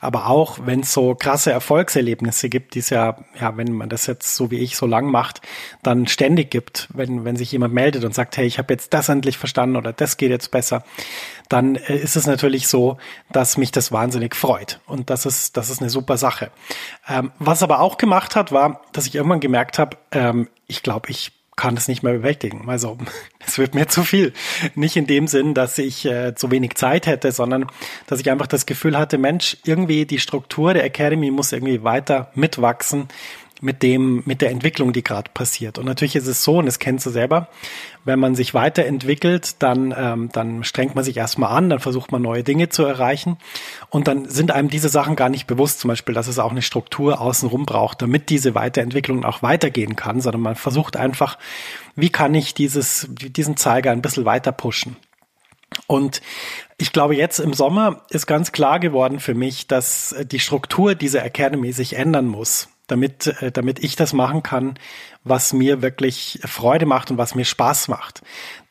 aber 0.00 0.28
auch 0.28 0.58
wenn 0.66 0.80
es 0.80 0.92
so 0.92 1.14
krasse 1.14 1.50
Erfolgserlebnisse 1.50 2.50
gibt, 2.50 2.74
die 2.74 2.80
es 2.80 2.90
ja, 2.90 3.16
ja, 3.40 3.56
wenn 3.56 3.72
man 3.72 3.88
das 3.88 4.06
jetzt 4.06 4.36
so 4.36 4.50
wie 4.50 4.58
ich 4.58 4.76
so 4.76 4.86
lang 4.86 5.10
macht, 5.10 5.40
dann 5.82 6.06
ständig 6.06 6.50
gibt, 6.50 6.88
wenn, 6.92 7.24
wenn 7.24 7.36
sich 7.36 7.52
jemand 7.52 7.72
meldet 7.72 8.04
und 8.04 8.14
sagt, 8.14 8.36
hey, 8.36 8.46
ich 8.46 8.58
habe 8.58 8.74
jetzt 8.74 8.92
das 8.92 9.08
endlich 9.08 9.38
verstanden 9.38 9.76
oder 9.76 9.94
das 9.94 10.18
geht 10.18 10.30
jetzt 10.30 10.50
besser, 10.50 10.84
dann 11.48 11.76
äh, 11.76 11.96
ist 11.96 12.16
es 12.16 12.26
natürlich 12.26 12.68
so, 12.68 12.98
dass 13.32 13.56
mich 13.56 13.72
das 13.72 13.92
wahnsinnig 13.92 14.34
freut. 14.34 14.80
Und 14.86 15.10
das 15.10 15.26
ist, 15.26 15.56
das 15.56 15.70
ist 15.70 15.80
eine 15.80 15.90
super 15.90 16.16
Sache. 16.16 16.50
Ähm, 17.08 17.32
was 17.38 17.62
aber 17.62 17.80
auch 17.80 17.98
gemacht 17.98 18.36
hat, 18.36 18.52
war, 18.52 18.82
dass 18.92 19.06
ich 19.06 19.14
irgendwann 19.14 19.40
gemerkt 19.40 19.78
habe, 19.78 19.96
ähm, 20.12 20.48
ich 20.66 20.82
glaube, 20.82 21.10
ich 21.10 21.32
kann 21.56 21.74
es 21.76 21.88
nicht 21.88 22.02
mehr 22.02 22.12
bewältigen. 22.12 22.68
Also 22.68 22.98
es 23.46 23.58
wird 23.58 23.74
mir 23.74 23.88
zu 23.88 24.02
viel. 24.04 24.32
Nicht 24.74 24.96
in 24.96 25.06
dem 25.06 25.26
Sinn, 25.26 25.54
dass 25.54 25.78
ich 25.78 26.04
äh, 26.04 26.34
zu 26.34 26.50
wenig 26.50 26.74
Zeit 26.74 27.06
hätte, 27.06 27.32
sondern 27.32 27.66
dass 28.06 28.20
ich 28.20 28.30
einfach 28.30 28.46
das 28.46 28.66
Gefühl 28.66 28.96
hatte, 28.98 29.18
Mensch, 29.18 29.56
irgendwie 29.64 30.04
die 30.04 30.18
Struktur 30.18 30.74
der 30.74 30.84
Academy 30.84 31.30
muss 31.30 31.52
irgendwie 31.52 31.82
weiter 31.82 32.30
mitwachsen 32.34 33.08
mit 33.60 33.82
dem, 33.82 34.22
mit 34.26 34.42
der 34.42 34.50
Entwicklung, 34.50 34.92
die 34.92 35.02
gerade 35.02 35.30
passiert. 35.32 35.78
Und 35.78 35.86
natürlich 35.86 36.16
ist 36.16 36.26
es 36.26 36.42
so, 36.42 36.58
und 36.58 36.66
das 36.66 36.78
kennst 36.78 37.06
du 37.06 37.10
selber, 37.10 37.48
wenn 38.04 38.18
man 38.18 38.34
sich 38.34 38.54
weiterentwickelt, 38.54 39.62
dann, 39.62 39.94
ähm, 39.96 40.28
dann 40.32 40.62
strengt 40.62 40.94
man 40.94 41.04
sich 41.04 41.16
erstmal 41.16 41.56
an, 41.56 41.70
dann 41.70 41.80
versucht 41.80 42.12
man 42.12 42.22
neue 42.22 42.44
Dinge 42.44 42.68
zu 42.68 42.84
erreichen. 42.84 43.38
Und 43.88 44.08
dann 44.08 44.28
sind 44.28 44.50
einem 44.50 44.68
diese 44.68 44.88
Sachen 44.88 45.16
gar 45.16 45.28
nicht 45.28 45.46
bewusst, 45.46 45.80
zum 45.80 45.88
Beispiel, 45.88 46.14
dass 46.14 46.28
es 46.28 46.38
auch 46.38 46.50
eine 46.50 46.62
Struktur 46.62 47.20
außenrum 47.20 47.66
braucht, 47.66 48.02
damit 48.02 48.30
diese 48.30 48.54
Weiterentwicklung 48.54 49.24
auch 49.24 49.42
weitergehen 49.42 49.96
kann, 49.96 50.20
sondern 50.20 50.42
man 50.42 50.54
versucht 50.54 50.96
einfach, 50.96 51.38
wie 51.94 52.10
kann 52.10 52.34
ich 52.34 52.54
dieses, 52.54 53.08
diesen 53.10 53.56
Zeiger 53.56 53.90
ein 53.90 54.02
bisschen 54.02 54.24
weiter 54.24 54.52
pushen. 54.52 54.96
Und 55.86 56.22
ich 56.78 56.92
glaube, 56.92 57.16
jetzt 57.16 57.38
im 57.38 57.54
Sommer 57.54 58.02
ist 58.10 58.26
ganz 58.26 58.52
klar 58.52 58.78
geworden 58.80 59.18
für 59.18 59.34
mich, 59.34 59.66
dass 59.66 60.14
die 60.30 60.40
Struktur 60.40 60.94
dieser 60.94 61.24
Academy 61.24 61.72
sich 61.72 61.96
ändern 61.96 62.26
muss 62.26 62.68
damit, 62.86 63.26
äh, 63.42 63.52
damit 63.52 63.82
ich 63.82 63.96
das 63.96 64.12
machen 64.12 64.42
kann, 64.42 64.78
was 65.24 65.52
mir 65.52 65.82
wirklich 65.82 66.40
Freude 66.44 66.86
macht 66.86 67.10
und 67.10 67.18
was 67.18 67.34
mir 67.34 67.44
Spaß 67.44 67.88
macht. 67.88 68.22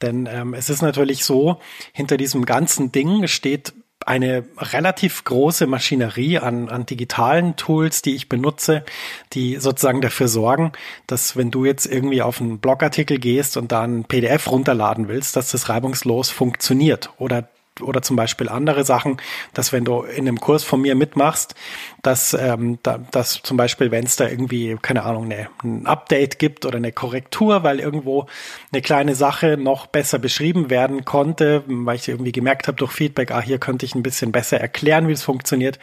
Denn 0.02 0.28
ähm, 0.32 0.54
es 0.54 0.70
ist 0.70 0.82
natürlich 0.82 1.26
so, 1.26 1.60
hinter 1.94 2.18
diesem 2.18 2.46
ganzen 2.46 2.92
Ding 2.92 3.28
steht 3.28 3.74
eine 4.06 4.46
relativ 4.58 5.24
große 5.24 5.66
Maschinerie 5.66 6.38
an, 6.38 6.70
an 6.70 6.86
digitalen 6.86 7.56
Tools, 7.56 8.02
die 8.04 8.14
ich 8.14 8.30
benutze, 8.30 8.86
die 9.34 9.58
sozusagen 9.58 10.02
dafür 10.02 10.28
sorgen, 10.28 10.74
dass 11.08 11.36
wenn 11.36 11.50
du 11.50 11.66
jetzt 11.66 11.88
irgendwie 11.88 12.22
auf 12.22 12.40
einen 12.40 12.60
Blogartikel 12.60 13.18
gehst 13.18 13.58
und 13.58 13.72
da 13.72 13.82
ein 13.82 14.04
PDF 14.04 14.52
runterladen 14.52 15.08
willst, 15.08 15.36
dass 15.36 15.52
das 15.52 15.70
reibungslos 15.70 16.30
funktioniert 16.30 17.10
oder 17.18 17.50
oder 17.82 18.02
zum 18.02 18.16
Beispiel 18.16 18.50
andere 18.50 18.84
Sachen, 18.84 19.18
dass 19.54 19.74
wenn 19.74 19.86
du 19.86 20.04
in 20.04 20.28
einem 20.28 20.40
Kurs 20.40 20.64
von 20.64 20.82
mir 20.82 20.96
mitmachst, 20.96 21.56
dass, 22.02 22.34
ähm, 22.34 22.80
da, 22.84 23.00
dass 23.12 23.42
zum 23.42 23.58
Beispiel, 23.58 23.92
wenn 23.92 24.06
es 24.06 24.16
da 24.16 24.28
irgendwie, 24.28 24.78
keine 24.82 25.04
Ahnung, 25.04 25.26
eine, 25.26 25.50
ein 25.64 25.86
Update 25.86 26.40
gibt 26.40 26.66
oder 26.66 26.78
eine 26.78 26.92
Korrektur, 26.92 27.64
weil 27.64 27.80
irgendwo 27.80 28.28
eine 28.72 28.82
kleine 28.82 29.16
Sache 29.16 29.58
noch 29.58 29.88
besser 29.88 30.20
beschrieben 30.20 30.70
werden 30.70 31.04
konnte, 31.06 31.64
weil 31.68 31.96
ich 31.96 32.08
irgendwie 32.08 32.32
gemerkt 32.32 32.68
habe 32.68 32.78
durch 32.78 32.92
Feedback, 32.92 33.32
ah, 33.32 33.42
hier 33.42 33.58
könnte 33.58 33.86
ich 33.86 33.96
ein 33.96 34.04
bisschen 34.04 34.32
besser 34.32 34.60
erklären, 34.60 35.08
wie 35.08 35.14
es 35.14 35.24
funktioniert, 35.24 35.80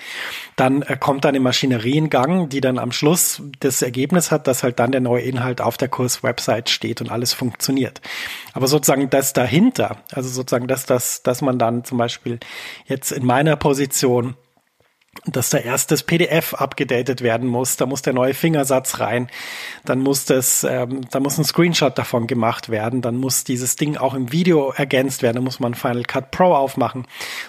dann 0.57 0.83
äh, 0.83 0.97
kommt 0.97 1.25
da 1.25 1.29
eine 1.29 1.41
Maschinerie 1.41 1.99
in 1.99 2.11
Gang, 2.11 2.49
die 2.49 2.61
dann 2.61 2.79
am 2.79 2.93
Schluss 2.93 3.43
das 3.61 3.83
Ergebnis 3.83 4.31
hat, 4.31 4.47
dass 4.47 4.63
halt 4.63 4.79
dann 4.79 4.93
der 4.93 5.01
neue 5.01 5.23
Inhalt 5.23 5.61
auf 5.61 5.77
der 5.77 5.89
Kurswebsite 5.89 6.71
steht 6.71 7.01
und 7.01 7.11
alles 7.11 7.33
funktioniert. 7.33 8.01
Aber 8.55 8.67
sozusagen 8.67 9.11
das 9.11 9.33
dahinter, 9.33 9.97
also 10.13 10.29
sozusagen 10.29 10.69
das, 10.69 10.87
dass 10.87 11.43
man 11.43 11.59
dann 11.59 11.82
zum 11.85 11.99
Beispiel 11.99 12.39
jetzt 12.87 13.13
in 13.13 13.25
meiner 13.25 13.57
Position 13.57 14.35
dass 15.27 15.51
da 15.51 15.59
erst 15.59 15.91
das 15.91 16.03
PDF 16.03 16.55
abgedatet 16.55 17.21
werden 17.21 17.47
muss, 17.47 17.77
da 17.77 17.87
muss 17.87 18.03
der 18.03 18.15
neue 18.15 18.35
Fingersatz 18.35 18.99
rein, 18.99 19.29
dann 19.85 20.01
muss 20.01 20.25
das, 20.25 20.65
ähm, 20.65 21.03
da 21.11 21.21
muss 21.21 21.39
ein 21.39 21.45
Screenshot 21.45 21.97
davon 21.97 22.27
gemacht 22.27 22.71
werden, 22.71 23.03
dann 23.03 23.17
muss 23.17 23.45
dieses 23.45 23.77
Ding 23.77 23.97
auch 23.97 24.15
im 24.15 24.33
Video 24.33 24.73
ergänzt 24.73 25.23
werden, 25.23 25.37
dann 25.37 25.45
muss 25.45 25.61
man 25.61 25.75
Final 25.75 26.03
Cut 26.05 26.31
Pro 26.31 26.55
aufmachen, 26.55 27.07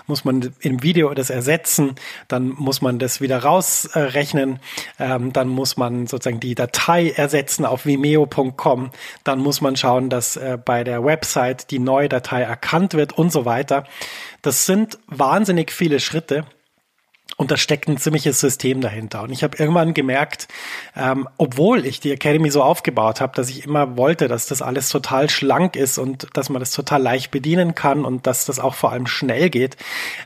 muss 0.08 0.24
man 0.24 0.54
im 0.60 0.84
Video 0.84 1.14
das 1.14 1.30
ersetzen, 1.30 1.96
dann 2.28 2.50
muss 2.50 2.82
man 2.82 3.00
das 3.00 3.22
wieder 3.22 3.40
rausrechnen, 3.40 4.60
ähm, 5.00 5.34
dann 5.34 5.48
muss 5.48 5.78
man 5.78 6.06
sozusagen 6.06 6.42
die 6.42 6.56
Datei 6.56 7.12
ersetzen 7.12 7.66
auf 7.66 7.86
vimeo.com, 7.86 8.92
dann 9.24 9.40
muss 9.40 9.62
man 9.62 9.78
schauen, 9.78 10.10
dass 10.10 10.36
äh, 10.36 10.60
bei 10.64 10.84
der 10.84 11.04
Website 11.04 11.72
die 11.72 11.80
neue 11.80 12.10
Datei 12.10 12.42
erkannt 12.42 12.94
wird 12.94 13.14
und 13.14 13.32
so 13.32 13.46
weiter. 13.46 13.86
Das 14.42 14.66
sind 14.66 15.00
wahnsinnig 15.08 15.72
viele 15.72 16.02
Schritte 16.02 16.46
und 17.38 17.52
da 17.52 17.58
steckt 17.58 17.88
ein 17.88 17.98
ziemliches 17.98 18.40
System 18.40 18.82
dahinter. 18.82 19.24
Und 19.24 19.32
ich 19.32 19.44
habe 19.44 19.58
irgendwann 19.58 19.94
gemerkt, 19.94 20.48
ähm, 20.96 21.28
obwohl 21.38 21.86
ich 21.86 22.00
die 22.00 22.12
Academy 22.12 22.52
so 22.52 22.62
aufgebaut 22.62 23.22
habe, 23.22 23.34
dass 23.36 23.50
ich 23.50 23.66
immer 23.66 23.98
wollte, 23.98 24.28
dass 24.28 24.46
das 24.46 24.62
alles 24.62 24.90
total 24.90 25.30
schlank 25.30 25.76
ist 25.76 25.98
und 25.98 26.28
dass 26.34 26.50
man 26.50 26.60
das 26.60 26.72
total 26.72 27.02
leicht 27.02 27.32
bedienen 27.32 27.76
kann 27.76 28.06
und 28.06 28.28
dass 28.28 28.46
das 28.46 28.60
auch 28.60 28.76
vor 28.76 28.92
allem 28.92 29.08
schnell 29.08 29.50
geht. 29.50 29.78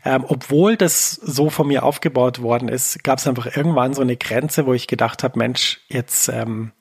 Ähm, 0.04 0.26
obwohl 0.28 0.76
das 0.76 1.12
so 1.12 1.50
von 1.50 1.68
mir 1.68 1.84
aufgebaut 1.84 2.42
worden 2.42 2.70
ist, 2.70 3.04
gab 3.04 3.20
es 3.20 3.28
einfach 3.28 3.56
irgendwann 3.56 3.94
so 3.94 4.02
eine 4.02 4.18
Grenze, 4.18 4.66
wo 4.66 4.74
ich 4.74 4.88
gedacht 4.88 5.24
habe, 5.24 5.40
Mensch, 5.40 5.82
jetzt 5.90 6.28
ähm, 6.30 6.72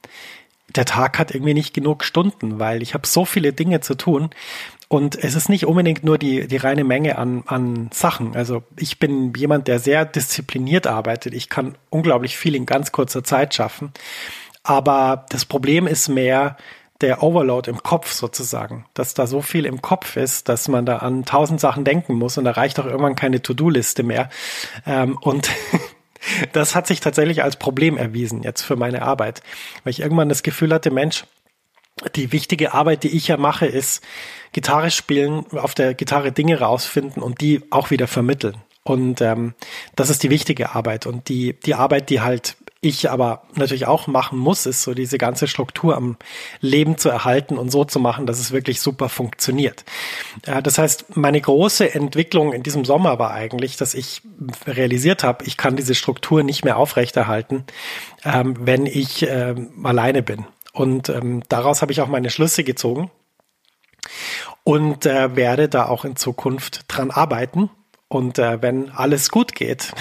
der 0.74 0.84
Tag 0.84 1.18
hat 1.18 1.34
irgendwie 1.34 1.54
nicht 1.54 1.74
genug 1.74 2.04
Stunden, 2.04 2.58
weil 2.58 2.82
ich 2.82 2.94
habe 2.94 3.06
so 3.06 3.24
viele 3.24 3.52
Dinge 3.52 3.80
zu 3.80 3.94
tun. 3.94 4.30
Und 4.88 5.16
es 5.16 5.34
ist 5.34 5.48
nicht 5.48 5.66
unbedingt 5.66 6.04
nur 6.04 6.16
die, 6.16 6.46
die 6.46 6.56
reine 6.58 6.84
Menge 6.84 7.18
an, 7.18 7.42
an 7.46 7.90
Sachen. 7.92 8.36
Also 8.36 8.62
ich 8.76 8.98
bin 8.98 9.32
jemand, 9.34 9.66
der 9.66 9.80
sehr 9.80 10.04
diszipliniert 10.04 10.86
arbeitet. 10.86 11.34
Ich 11.34 11.48
kann 11.48 11.76
unglaublich 11.90 12.36
viel 12.36 12.54
in 12.54 12.66
ganz 12.66 12.92
kurzer 12.92 13.24
Zeit 13.24 13.54
schaffen. 13.54 13.92
Aber 14.62 15.26
das 15.30 15.44
Problem 15.44 15.86
ist 15.86 16.08
mehr 16.08 16.56
der 17.00 17.22
Overload 17.22 17.70
im 17.70 17.82
Kopf 17.82 18.12
sozusagen, 18.12 18.86
dass 18.94 19.14
da 19.14 19.26
so 19.26 19.42
viel 19.42 19.66
im 19.66 19.82
Kopf 19.82 20.16
ist, 20.16 20.48
dass 20.48 20.68
man 20.68 20.86
da 20.86 20.98
an 20.98 21.24
tausend 21.24 21.60
Sachen 21.60 21.84
denken 21.84 22.14
muss 22.14 22.38
und 22.38 22.44
da 22.44 22.52
reicht 22.52 22.80
auch 22.80 22.86
irgendwann 22.86 23.16
keine 23.16 23.42
To-Do-Liste 23.42 24.02
mehr. 24.02 24.30
Ähm, 24.86 25.18
und 25.20 25.50
das 26.52 26.74
hat 26.74 26.86
sich 26.86 27.00
tatsächlich 27.00 27.42
als 27.42 27.56
Problem 27.56 27.98
erwiesen 27.98 28.42
jetzt 28.42 28.62
für 28.62 28.76
meine 28.76 29.02
Arbeit, 29.02 29.42
weil 29.84 29.90
ich 29.90 30.00
irgendwann 30.00 30.28
das 30.28 30.42
Gefühl 30.42 30.72
hatte, 30.72 30.90
Mensch, 30.90 31.24
die 32.14 32.32
wichtige 32.32 32.74
Arbeit, 32.74 33.04
die 33.04 33.16
ich 33.16 33.28
ja 33.28 33.36
mache, 33.36 33.66
ist 33.66 34.02
Gitarre 34.52 34.90
spielen, 34.90 35.46
auf 35.52 35.74
der 35.74 35.94
Gitarre 35.94 36.32
Dinge 36.32 36.60
rausfinden 36.60 37.22
und 37.22 37.40
die 37.40 37.62
auch 37.70 37.90
wieder 37.90 38.06
vermitteln. 38.06 38.56
Und 38.84 39.20
ähm, 39.20 39.54
das 39.96 40.10
ist 40.10 40.22
die 40.22 40.30
wichtige 40.30 40.74
Arbeit. 40.74 41.06
Und 41.06 41.28
die, 41.28 41.54
die 41.54 41.74
Arbeit, 41.74 42.08
die 42.10 42.20
halt 42.20 42.56
ich 42.80 43.10
aber 43.10 43.42
natürlich 43.54 43.86
auch 43.86 44.06
machen 44.06 44.38
muss, 44.38 44.66
ist 44.66 44.82
so 44.82 44.94
diese 44.94 45.18
ganze 45.18 45.48
Struktur 45.48 45.96
am 45.96 46.16
Leben 46.60 46.98
zu 46.98 47.08
erhalten 47.08 47.58
und 47.58 47.70
so 47.70 47.84
zu 47.84 47.98
machen, 47.98 48.26
dass 48.26 48.38
es 48.38 48.52
wirklich 48.52 48.80
super 48.80 49.08
funktioniert. 49.08 49.84
Ja, 50.46 50.60
das 50.60 50.78
heißt, 50.78 51.16
meine 51.16 51.40
große 51.40 51.94
Entwicklung 51.94 52.52
in 52.52 52.62
diesem 52.62 52.84
Sommer 52.84 53.18
war 53.18 53.32
eigentlich, 53.32 53.76
dass 53.76 53.94
ich 53.94 54.22
realisiert 54.66 55.24
habe, 55.24 55.44
ich 55.44 55.56
kann 55.56 55.76
diese 55.76 55.94
Struktur 55.94 56.42
nicht 56.42 56.64
mehr 56.64 56.76
aufrechterhalten, 56.76 57.64
ähm, 58.24 58.54
wenn 58.60 58.86
ich 58.86 59.26
ähm, 59.28 59.84
alleine 59.84 60.22
bin. 60.22 60.46
Und 60.76 61.08
ähm, 61.08 61.42
daraus 61.48 61.80
habe 61.80 61.90
ich 61.90 62.02
auch 62.02 62.06
meine 62.06 62.28
Schlüsse 62.28 62.62
gezogen 62.62 63.10
und 64.62 65.06
äh, 65.06 65.34
werde 65.34 65.70
da 65.70 65.86
auch 65.86 66.04
in 66.04 66.16
Zukunft 66.16 66.84
dran 66.88 67.10
arbeiten. 67.10 67.70
Und 68.08 68.38
äh, 68.38 68.60
wenn 68.60 68.90
alles 68.90 69.30
gut 69.30 69.54
geht, 69.54 69.92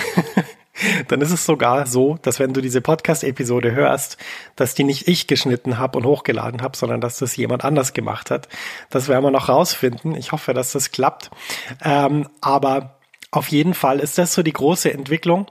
dann 1.08 1.22
ist 1.22 1.32
es 1.32 1.46
sogar 1.46 1.88
so, 1.88 2.18
dass 2.22 2.40
wenn 2.40 2.52
du 2.52 2.60
diese 2.60 2.82
Podcast-Episode 2.82 3.72
hörst, 3.72 4.18
dass 4.58 4.76
die 4.76 4.84
nicht 4.84 5.08
ich 5.08 5.28
geschnitten 5.28 5.78
habe 5.78 5.98
und 5.98 6.06
hochgeladen 6.06 6.62
habe, 6.62 6.76
sondern 6.76 7.00
dass 7.00 7.20
das 7.20 7.38
jemand 7.38 7.64
anders 7.64 7.94
gemacht 7.94 8.30
hat. 8.30 8.50
Das 8.90 9.08
werden 9.08 9.24
wir 9.24 9.32
noch 9.32 9.48
rausfinden. 9.48 10.14
Ich 10.14 10.34
hoffe, 10.34 10.54
dass 10.54 10.74
das 10.74 10.92
klappt. 10.92 11.32
Ähm, 11.86 12.28
aber 12.42 13.00
auf 13.32 13.48
jeden 13.48 13.74
Fall 13.74 14.02
ist 14.02 14.18
das 14.18 14.34
so 14.34 14.44
die 14.44 14.52
große 14.52 14.92
Entwicklung. 14.94 15.48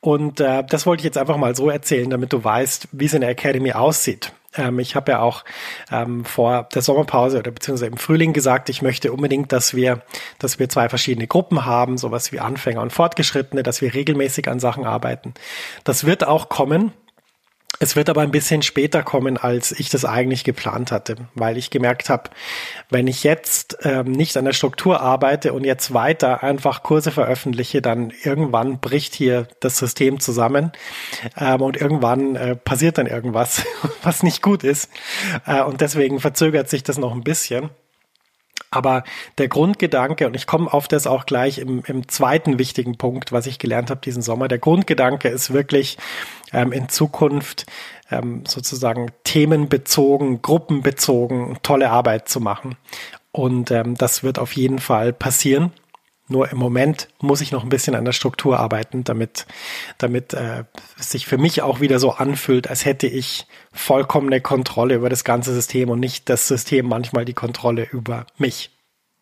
Und 0.00 0.38
äh, 0.38 0.62
das 0.62 0.86
wollte 0.86 1.00
ich 1.00 1.04
jetzt 1.04 1.18
einfach 1.18 1.36
mal 1.36 1.56
so 1.56 1.68
erzählen, 1.68 2.10
damit 2.10 2.32
du 2.32 2.44
weißt, 2.44 2.90
wie 2.92 3.06
es 3.06 3.14
in 3.14 3.22
der 3.22 3.30
Academy 3.30 3.72
aussieht. 3.72 4.32
Ähm, 4.54 4.78
ich 4.78 4.96
habe 4.96 5.12
ja 5.12 5.20
auch 5.20 5.44
ähm, 5.90 6.24
vor 6.24 6.68
der 6.74 6.82
Sommerpause 6.82 7.38
oder 7.38 7.50
beziehungsweise 7.50 7.90
im 7.90 7.96
Frühling 7.96 8.32
gesagt, 8.32 8.68
ich 8.68 8.82
möchte 8.82 9.12
unbedingt, 9.12 9.52
dass 9.52 9.74
wir, 9.74 10.02
dass 10.38 10.58
wir 10.58 10.68
zwei 10.68 10.88
verschiedene 10.88 11.26
Gruppen 11.26 11.64
haben, 11.64 11.98
sowas 11.98 12.32
wie 12.32 12.40
Anfänger 12.40 12.82
und 12.82 12.92
Fortgeschrittene, 12.92 13.62
dass 13.62 13.80
wir 13.80 13.94
regelmäßig 13.94 14.48
an 14.48 14.60
Sachen 14.60 14.84
arbeiten. 14.84 15.34
Das 15.84 16.04
wird 16.04 16.26
auch 16.26 16.48
kommen. 16.48 16.92
Es 17.80 17.94
wird 17.94 18.08
aber 18.10 18.22
ein 18.22 18.32
bisschen 18.32 18.62
später 18.62 19.02
kommen, 19.02 19.36
als 19.36 19.72
ich 19.72 19.88
das 19.88 20.04
eigentlich 20.04 20.42
geplant 20.42 20.90
hatte, 20.90 21.16
weil 21.34 21.56
ich 21.56 21.70
gemerkt 21.70 22.10
habe, 22.10 22.30
wenn 22.90 23.06
ich 23.06 23.22
jetzt 23.22 23.78
ähm, 23.82 24.10
nicht 24.10 24.36
an 24.36 24.44
der 24.44 24.52
Struktur 24.52 25.00
arbeite 25.00 25.52
und 25.52 25.64
jetzt 25.64 25.94
weiter 25.94 26.42
einfach 26.42 26.82
Kurse 26.82 27.12
veröffentliche, 27.12 27.80
dann 27.80 28.12
irgendwann 28.24 28.80
bricht 28.80 29.14
hier 29.14 29.46
das 29.60 29.78
System 29.78 30.18
zusammen 30.18 30.72
ähm, 31.36 31.62
und 31.62 31.76
irgendwann 31.76 32.34
äh, 32.34 32.56
passiert 32.56 32.98
dann 32.98 33.06
irgendwas, 33.06 33.64
was 34.02 34.22
nicht 34.22 34.42
gut 34.42 34.64
ist. 34.64 34.90
Äh, 35.46 35.62
und 35.62 35.80
deswegen 35.80 36.18
verzögert 36.18 36.68
sich 36.68 36.82
das 36.82 36.98
noch 36.98 37.12
ein 37.12 37.22
bisschen. 37.22 37.70
Aber 38.70 39.04
der 39.38 39.48
Grundgedanke, 39.48 40.26
und 40.26 40.34
ich 40.34 40.46
komme 40.46 40.72
auf 40.72 40.88
das 40.88 41.06
auch 41.06 41.26
gleich 41.26 41.58
im, 41.58 41.82
im 41.86 42.08
zweiten 42.08 42.58
wichtigen 42.58 42.98
Punkt, 42.98 43.32
was 43.32 43.46
ich 43.46 43.58
gelernt 43.58 43.90
habe 43.90 44.00
diesen 44.00 44.22
Sommer, 44.22 44.48
der 44.48 44.58
Grundgedanke 44.58 45.28
ist 45.28 45.52
wirklich 45.52 45.96
ähm, 46.52 46.72
in 46.72 46.88
Zukunft 46.88 47.66
ähm, 48.10 48.44
sozusagen 48.46 49.10
themenbezogen, 49.24 50.42
gruppenbezogen 50.42 51.58
tolle 51.62 51.90
Arbeit 51.90 52.28
zu 52.28 52.40
machen. 52.40 52.76
Und 53.32 53.70
ähm, 53.70 53.94
das 53.96 54.22
wird 54.22 54.38
auf 54.38 54.52
jeden 54.52 54.78
Fall 54.78 55.12
passieren. 55.12 55.72
Nur 56.28 56.50
im 56.52 56.58
Moment 56.58 57.08
muss 57.20 57.40
ich 57.40 57.52
noch 57.52 57.62
ein 57.62 57.70
bisschen 57.70 57.94
an 57.94 58.04
der 58.04 58.12
Struktur 58.12 58.58
arbeiten, 58.58 59.02
damit, 59.02 59.46
damit 59.96 60.34
äh, 60.34 60.64
es 60.98 61.10
sich 61.10 61.26
für 61.26 61.38
mich 61.38 61.62
auch 61.62 61.80
wieder 61.80 61.98
so 61.98 62.12
anfühlt, 62.12 62.68
als 62.68 62.84
hätte 62.84 63.06
ich 63.06 63.46
vollkommene 63.72 64.42
Kontrolle 64.42 64.94
über 64.94 65.08
das 65.08 65.24
ganze 65.24 65.54
System 65.54 65.88
und 65.88 66.00
nicht 66.00 66.28
das 66.28 66.46
System 66.46 66.86
manchmal 66.86 67.24
die 67.24 67.32
Kontrolle 67.32 67.88
über 67.90 68.26
mich. 68.36 68.70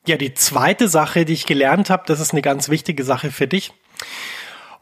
Ja, 0.06 0.16
die 0.16 0.34
zweite 0.34 0.88
Sache, 0.88 1.25
die 1.25 1.32
ich 1.32 1.46
gelernt 1.46 1.90
habe, 1.90 2.04
das 2.06 2.18
ist 2.18 2.32
eine 2.32 2.42
ganz 2.42 2.68
wichtige 2.68 3.04
Sache 3.04 3.30
für 3.30 3.46
dich. 3.46 3.72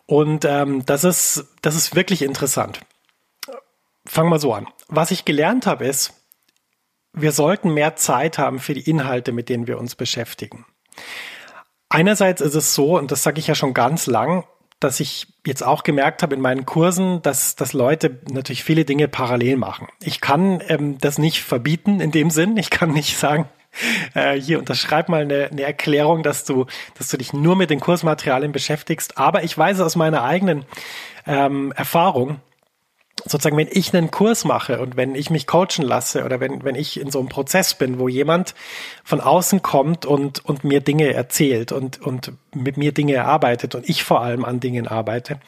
Und 0.06 0.44
ähm, 0.44 0.84
das 0.86 1.04
ist, 1.04 1.46
das 1.62 1.74
ist 1.74 1.94
wirklich 1.94 2.22
interessant. 2.22 2.80
Fangen 4.06 4.30
wir 4.30 4.38
so 4.38 4.52
an. 4.52 4.66
Was 4.88 5.10
ich 5.10 5.24
gelernt 5.24 5.66
habe, 5.66 5.86
ist, 5.86 6.12
wir 7.12 7.32
sollten 7.32 7.72
mehr 7.72 7.96
Zeit 7.96 8.38
haben 8.38 8.58
für 8.58 8.74
die 8.74 8.88
Inhalte, 8.88 9.32
mit 9.32 9.48
denen 9.48 9.66
wir 9.66 9.78
uns 9.78 9.94
beschäftigen. 9.94 10.66
Einerseits 11.88 12.40
ist 12.40 12.54
es 12.54 12.74
so, 12.74 12.98
und 12.98 13.10
das 13.10 13.22
sage 13.22 13.38
ich 13.38 13.46
ja 13.46 13.54
schon 13.54 13.74
ganz 13.74 14.06
lang, 14.06 14.44
dass 14.80 15.00
ich 15.00 15.26
jetzt 15.46 15.62
auch 15.62 15.82
gemerkt 15.82 16.22
habe 16.22 16.34
in 16.34 16.40
meinen 16.40 16.66
Kursen, 16.66 17.22
dass, 17.22 17.56
dass 17.56 17.72
Leute 17.72 18.20
natürlich 18.30 18.64
viele 18.64 18.84
Dinge 18.84 19.08
parallel 19.08 19.56
machen. 19.56 19.88
Ich 20.02 20.20
kann 20.20 20.62
ähm, 20.68 20.98
das 20.98 21.18
nicht 21.18 21.42
verbieten 21.42 22.00
in 22.00 22.10
dem 22.10 22.30
Sinn. 22.30 22.56
Ich 22.56 22.70
kann 22.70 22.92
nicht 22.92 23.16
sagen, 23.16 23.48
äh, 24.14 24.38
hier 24.38 24.58
unterschreib 24.58 25.08
mal 25.08 25.22
eine, 25.22 25.48
eine 25.50 25.62
Erklärung, 25.62 26.22
dass 26.22 26.44
du, 26.44 26.66
dass 26.98 27.08
du 27.08 27.16
dich 27.16 27.32
nur 27.32 27.56
mit 27.56 27.70
den 27.70 27.80
Kursmaterialien 27.80 28.52
beschäftigst. 28.52 29.18
Aber 29.18 29.42
ich 29.42 29.56
weiß 29.56 29.80
aus 29.80 29.96
meiner 29.96 30.22
eigenen 30.22 30.64
ähm, 31.26 31.72
Erfahrung, 31.76 32.40
sozusagen, 33.24 33.56
wenn 33.56 33.68
ich 33.70 33.94
einen 33.94 34.10
Kurs 34.10 34.44
mache 34.44 34.80
und 34.80 34.96
wenn 34.96 35.14
ich 35.14 35.30
mich 35.30 35.46
coachen 35.46 35.82
lasse 35.82 36.24
oder 36.24 36.40
wenn, 36.40 36.62
wenn 36.62 36.74
ich 36.74 37.00
in 37.00 37.10
so 37.10 37.18
einem 37.18 37.28
Prozess 37.28 37.74
bin, 37.74 37.98
wo 37.98 38.08
jemand 38.08 38.54
von 39.02 39.20
außen 39.20 39.62
kommt 39.62 40.04
und, 40.04 40.44
und 40.44 40.64
mir 40.64 40.80
Dinge 40.80 41.12
erzählt 41.12 41.72
und, 41.72 42.00
und 42.00 42.32
mit 42.54 42.76
mir 42.76 42.92
Dinge 42.92 43.14
erarbeitet 43.14 43.74
und 43.74 43.88
ich 43.88 44.04
vor 44.04 44.20
allem 44.20 44.44
an 44.44 44.60
Dingen 44.60 44.86
arbeite, 44.86 45.40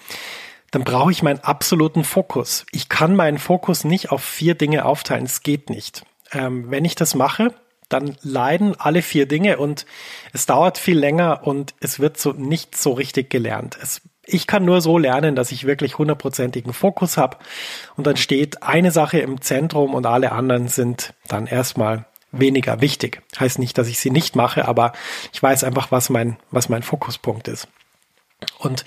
dann 0.71 0.85
brauche 0.85 1.13
ich 1.13 1.23
meinen 1.23 1.41
absoluten 1.41 2.05
Fokus. 2.05 2.67
Ich 2.73 2.89
kann 2.89 3.15
meinen 3.15 3.39
Fokus 3.39 3.85
nicht 3.85 4.11
auf 4.11 4.23
vier 4.23 4.55
Dinge 4.55 4.85
aufteilen. 4.85 5.25
Es 5.25 5.43
geht 5.43 5.71
nicht. 5.71 6.05
Ähm, 6.33 6.71
wenn 6.71 6.85
ich 6.85 6.95
das 6.95 7.15
mache, 7.15 7.55
dann 7.89 8.17
leiden 8.23 8.75
alle 8.79 9.03
vier 9.03 9.27
Dinge 9.27 9.59
und 9.59 9.87
es 10.33 10.47
dauert 10.47 10.79
viel 10.79 10.99
länger 10.99 11.47
und 11.47 11.75
es 11.81 12.01
wird 12.01 12.19
so 12.19 12.33
nicht 12.33 12.77
so 12.77 12.93
richtig 12.93 13.31
gelernt. 13.31 13.79
Es 13.81 14.03
ich 14.27 14.47
kann 14.47 14.65
nur 14.65 14.81
so 14.81 14.99
lernen, 14.99 15.37
dass 15.37 15.53
ich 15.53 15.67
wirklich 15.67 15.99
hundertprozentigen 15.99 16.73
Fokus 16.73 17.17
habe 17.17 17.39
und 17.97 18.07
dann 18.07 18.17
steht 18.17 18.63
eine 18.63 18.91
Sache 18.91 19.19
im 19.19 19.41
Zentrum 19.41 19.95
und 19.95 20.07
alle 20.07 20.33
anderen 20.33 20.69
sind 20.69 21.15
dann 21.29 21.47
erstmal 21.47 22.05
weniger 22.33 22.81
wichtig. 22.81 23.23
Heißt 23.39 23.59
nicht, 23.59 23.79
dass 23.79 23.89
ich 23.89 23.99
sie 23.99 24.11
nicht 24.11 24.37
mache, 24.37 24.67
aber 24.67 24.93
ich 25.33 25.43
weiß 25.43 25.65
einfach, 25.65 25.91
was 25.91 26.11
mein, 26.11 26.37
was 26.51 26.69
mein 26.69 26.83
Fokuspunkt 26.83 27.49
ist. 27.49 27.69
Und 28.59 28.85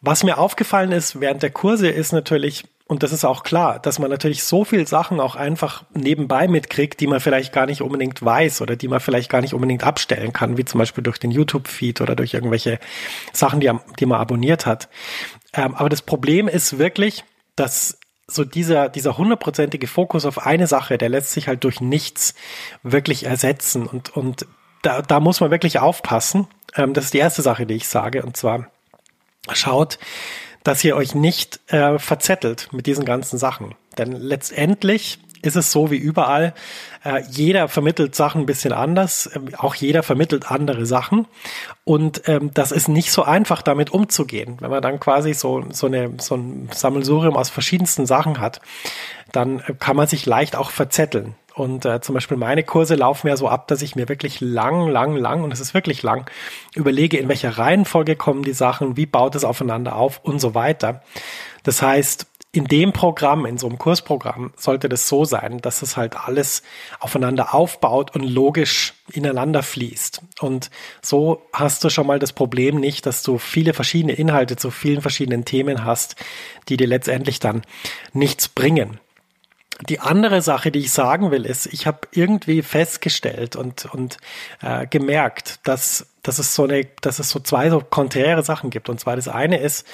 was 0.00 0.24
mir 0.24 0.38
aufgefallen 0.38 0.90
ist 0.90 1.20
während 1.20 1.42
der 1.42 1.50
Kurse 1.50 1.88
ist 1.88 2.12
natürlich, 2.12 2.64
und 2.92 3.02
das 3.02 3.10
ist 3.10 3.24
auch 3.24 3.42
klar, 3.42 3.78
dass 3.78 3.98
man 3.98 4.10
natürlich 4.10 4.44
so 4.44 4.64
viel 4.64 4.86
Sachen 4.86 5.18
auch 5.18 5.34
einfach 5.34 5.84
nebenbei 5.94 6.46
mitkriegt, 6.46 7.00
die 7.00 7.06
man 7.06 7.20
vielleicht 7.20 7.50
gar 7.50 7.64
nicht 7.64 7.80
unbedingt 7.80 8.22
weiß 8.22 8.60
oder 8.60 8.76
die 8.76 8.86
man 8.86 9.00
vielleicht 9.00 9.30
gar 9.30 9.40
nicht 9.40 9.54
unbedingt 9.54 9.82
abstellen 9.82 10.34
kann, 10.34 10.58
wie 10.58 10.66
zum 10.66 10.78
Beispiel 10.78 11.02
durch 11.02 11.16
den 11.16 11.30
YouTube-Feed 11.30 12.02
oder 12.02 12.14
durch 12.14 12.34
irgendwelche 12.34 12.78
Sachen, 13.32 13.60
die, 13.60 13.72
die 13.98 14.04
man 14.04 14.20
abonniert 14.20 14.66
hat. 14.66 14.90
Ähm, 15.54 15.74
aber 15.74 15.88
das 15.88 16.02
Problem 16.02 16.48
ist 16.48 16.78
wirklich, 16.78 17.24
dass 17.56 17.98
so 18.26 18.44
dieser, 18.44 18.90
dieser 18.90 19.16
hundertprozentige 19.16 19.86
Fokus 19.86 20.26
auf 20.26 20.44
eine 20.46 20.66
Sache, 20.66 20.98
der 20.98 21.08
lässt 21.08 21.32
sich 21.32 21.48
halt 21.48 21.64
durch 21.64 21.80
nichts 21.80 22.34
wirklich 22.82 23.24
ersetzen. 23.24 23.86
Und, 23.86 24.14
und 24.14 24.46
da, 24.82 25.00
da 25.00 25.18
muss 25.18 25.40
man 25.40 25.50
wirklich 25.50 25.78
aufpassen. 25.78 26.46
Ähm, 26.76 26.92
das 26.92 27.06
ist 27.06 27.14
die 27.14 27.18
erste 27.18 27.40
Sache, 27.40 27.64
die 27.64 27.74
ich 27.74 27.88
sage. 27.88 28.22
Und 28.22 28.36
zwar 28.36 28.66
schaut, 29.50 29.98
dass 30.64 30.84
ihr 30.84 30.96
euch 30.96 31.14
nicht 31.14 31.60
äh, 31.72 31.98
verzettelt 31.98 32.68
mit 32.72 32.86
diesen 32.86 33.04
ganzen 33.04 33.38
Sachen. 33.38 33.74
Denn 33.98 34.12
letztendlich 34.12 35.18
ist 35.42 35.56
es 35.56 35.72
so 35.72 35.90
wie 35.90 35.96
überall, 35.96 36.54
äh, 37.04 37.22
jeder 37.28 37.68
vermittelt 37.68 38.14
Sachen 38.14 38.42
ein 38.42 38.46
bisschen 38.46 38.72
anders, 38.72 39.26
äh, 39.26 39.40
auch 39.58 39.74
jeder 39.74 40.02
vermittelt 40.02 40.50
andere 40.50 40.86
Sachen. 40.86 41.26
Und 41.84 42.22
ähm, 42.28 42.52
das 42.54 42.72
ist 42.72 42.88
nicht 42.88 43.10
so 43.10 43.24
einfach, 43.24 43.60
damit 43.60 43.90
umzugehen. 43.90 44.56
Wenn 44.60 44.70
man 44.70 44.82
dann 44.82 45.00
quasi 45.00 45.34
so, 45.34 45.64
so, 45.70 45.88
eine, 45.88 46.12
so 46.18 46.36
ein 46.36 46.70
Sammelsurium 46.72 47.36
aus 47.36 47.50
verschiedensten 47.50 48.06
Sachen 48.06 48.40
hat, 48.40 48.60
dann 49.32 49.60
äh, 49.60 49.74
kann 49.78 49.96
man 49.96 50.06
sich 50.06 50.24
leicht 50.26 50.54
auch 50.54 50.70
verzetteln. 50.70 51.34
Und 51.54 51.84
äh, 51.84 52.00
zum 52.00 52.14
Beispiel 52.14 52.36
meine 52.36 52.62
Kurse 52.62 52.94
laufen 52.94 53.28
ja 53.28 53.36
so 53.36 53.48
ab, 53.48 53.68
dass 53.68 53.82
ich 53.82 53.96
mir 53.96 54.08
wirklich 54.08 54.40
lang, 54.40 54.88
lang, 54.88 55.16
lang, 55.16 55.44
und 55.44 55.52
es 55.52 55.60
ist 55.60 55.74
wirklich 55.74 56.02
lang, 56.02 56.30
überlege, 56.74 57.18
in 57.18 57.28
welcher 57.28 57.58
Reihenfolge 57.58 58.16
kommen 58.16 58.42
die 58.42 58.52
Sachen, 58.52 58.96
wie 58.96 59.06
baut 59.06 59.34
es 59.34 59.44
aufeinander 59.44 59.96
auf 59.96 60.20
und 60.22 60.40
so 60.40 60.54
weiter. 60.54 61.02
Das 61.62 61.82
heißt, 61.82 62.26
in 62.54 62.66
dem 62.66 62.92
Programm, 62.92 63.46
in 63.46 63.56
so 63.56 63.66
einem 63.66 63.78
Kursprogramm, 63.78 64.52
sollte 64.58 64.90
das 64.90 65.08
so 65.08 65.24
sein, 65.24 65.58
dass 65.62 65.80
es 65.80 65.96
halt 65.96 66.16
alles 66.16 66.62
aufeinander 67.00 67.54
aufbaut 67.54 68.14
und 68.14 68.22
logisch 68.22 68.92
ineinander 69.10 69.62
fließt. 69.62 70.20
Und 70.40 70.70
so 71.00 71.42
hast 71.54 71.82
du 71.82 71.88
schon 71.88 72.06
mal 72.06 72.18
das 72.18 72.34
Problem 72.34 72.78
nicht, 72.78 73.06
dass 73.06 73.22
du 73.22 73.38
viele 73.38 73.72
verschiedene 73.72 74.12
Inhalte 74.12 74.56
zu 74.56 74.70
vielen 74.70 75.00
verschiedenen 75.00 75.46
Themen 75.46 75.86
hast, 75.86 76.16
die 76.68 76.76
dir 76.76 76.86
letztendlich 76.86 77.40
dann 77.40 77.62
nichts 78.12 78.48
bringen. 78.48 79.00
Die 79.88 80.00
andere 80.00 80.42
Sache, 80.42 80.70
die 80.70 80.80
ich 80.80 80.92
sagen 80.92 81.30
will, 81.30 81.44
ist, 81.44 81.66
ich 81.66 81.86
habe 81.86 82.00
irgendwie 82.12 82.62
festgestellt 82.62 83.56
und, 83.56 83.86
und 83.86 84.18
äh, 84.60 84.86
gemerkt, 84.86 85.60
dass, 85.64 86.06
dass 86.22 86.38
es 86.38 86.54
so 86.54 86.64
eine, 86.64 86.86
dass 87.00 87.18
es 87.18 87.30
so 87.30 87.40
zwei 87.40 87.68
so 87.70 87.80
konträre 87.80 88.42
Sachen 88.42 88.70
gibt. 88.70 88.88
Und 88.88 89.00
zwar 89.00 89.16
das 89.16 89.28
eine 89.28 89.58
ist, 89.58 89.86